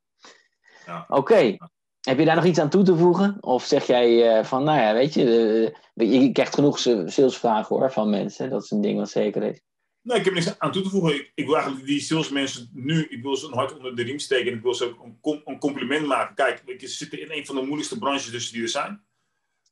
[0.87, 1.05] Ja.
[1.09, 1.57] Oké,
[2.01, 3.37] heb je daar nog iets aan toe te voegen?
[3.41, 7.77] Of zeg jij eh, van, nou ja, weet je, eh, je krijgt genoeg sa- salesvragen
[7.77, 8.51] hoor van mensen.
[8.51, 9.61] Dat is een ding wat zeker is.
[10.07, 11.27] Nee, ik heb niks aan toe te voegen.
[11.35, 14.51] Ik, wil eigenlijk die salesmensen nu, ik wil ze een hart onder de riem steken.
[14.51, 16.35] En ik wil ze ook een, een compliment maken.
[16.35, 19.05] Kijk, ze zitten in een van de moeilijkste branches dus die er zijn.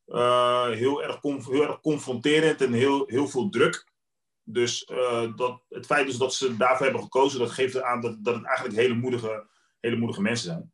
[0.06, 1.20] Eh, heel, erg
[1.80, 3.86] confronterend en heel, heel veel druk.
[4.42, 8.24] Dus eh, dat, het feit dus dat ze daarvoor hebben gekozen, dat geeft aan dat,
[8.24, 9.48] dat het eigenlijk hele moedige,
[9.80, 10.72] hele moedige mensen zijn.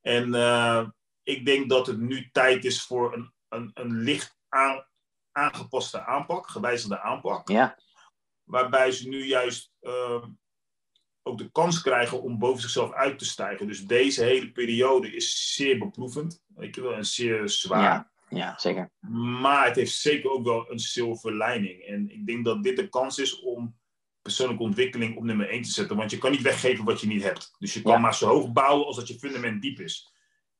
[0.00, 0.88] En eh,
[1.22, 4.86] ik denk dat het nu tijd is voor een, een, een licht aan,
[5.32, 7.76] aangepaste aanpak, gewijzigde aanpak Ja,
[8.50, 10.28] waarbij ze nu juist ehm,
[11.22, 13.66] ook de kans krijgen om boven zichzelf uit te stijgen.
[13.66, 17.82] Dus deze hele periode is zeer beproevend, weet je wel, en zeer zwaar.
[17.82, 18.10] Ja.
[18.28, 18.90] ja zeker.
[19.40, 21.82] Maar het heeft zeker ook wel een silver lining.
[21.82, 23.78] En ik denk dat dit de kans is om
[24.22, 25.96] persoonlijke ontwikkeling op nummer 1 te zetten.
[25.96, 27.54] Want je kan niet weggeven wat je niet hebt.
[27.58, 27.98] Dus je kan Ja.
[27.98, 30.12] maar zo hoog bouwen als dat je fundament diep is.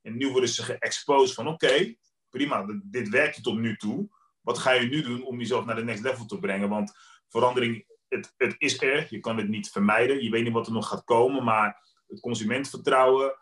[0.03, 1.95] En nu worden ze geëxposed van oké,
[2.29, 4.09] prima, dit- dit werkt je tot nu toe.
[4.41, 6.69] Wat ga je nu doen om jezelf naar de next level te brengen?
[6.69, 6.97] Want
[7.29, 9.07] verandering, het, het is er.
[9.11, 10.23] Je kan het niet vermijden.
[10.23, 11.45] Je weet niet wat er nog gaat komen.
[11.45, 13.39] Maar het consumentvertrouwen,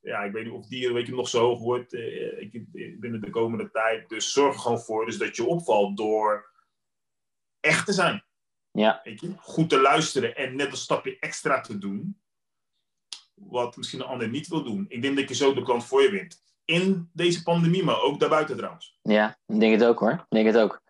[0.00, 2.64] ja, ik weet niet of die een beetje nog zo hoog wordt eh, ik-
[3.00, 4.08] binnen de komende tijd.
[4.08, 6.50] Dus zorg er gewoon voor dus dat je opvalt door
[7.60, 8.24] echt te zijn.
[8.70, 9.00] Ja.
[9.04, 9.34] Weet je?
[9.38, 12.20] Goed te luisteren en net een stapje extra te doen.
[13.34, 14.84] Wat misschien een ander niet wil doen.
[14.88, 16.42] Ik denk dat je zo de klant voor je wint.
[16.70, 18.96] In deze pandemie, maar ook daarbuiten trouwens.
[19.02, 20.12] Ja, ik denk het ook hoor.
[20.12, 20.82] Ik denk het ook.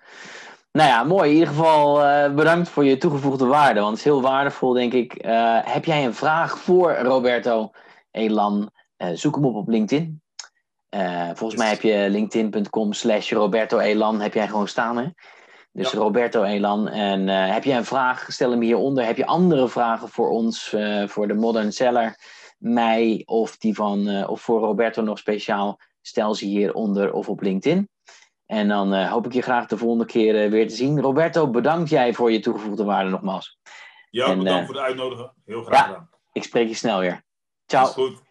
[0.73, 1.29] Nou ja, mooi.
[1.29, 3.81] In ieder geval uh, bedankt voor je toegevoegde waarde.
[3.81, 5.27] Want het is heel waardevol, denk ik.
[5.27, 7.71] Uh, heb jij een vraag voor Roberto
[8.11, 8.71] Elan?
[8.99, 10.23] Uh, zoek hem op op LinkedIn.
[11.35, 14.21] volgens mij heb je linkedin.com slash Roberto Elan.
[14.21, 15.07] Heb jij gewoon staan, hè?
[15.73, 15.99] Dus ja.
[15.99, 16.89] Roberto Elan.
[16.89, 18.27] En heb jij een vraag?
[18.29, 19.05] Stel hem hieronder.
[19.05, 20.77] Heb je andere vragen voor ons,
[21.07, 22.17] voor de Modern Seller,
[22.61, 25.79] mij of die van, of voor Roberto nog speciaal?
[26.01, 27.89] Stel ze hieronder of op LinkedIn.
[28.51, 31.01] En dan uh, hoop ik je graag de volgende keer uh, weer te zien.
[31.01, 33.59] Roberto, bedankt jij voor je toegevoegde waarde nogmaals.
[34.11, 35.35] Ja, en, bedankt voor de uitnodigen.
[35.45, 36.11] Heel graag ja, gedaan.
[36.33, 37.25] Ik spreek je snel weer.
[37.67, 37.87] Ciao.
[37.87, 38.23] Is goed.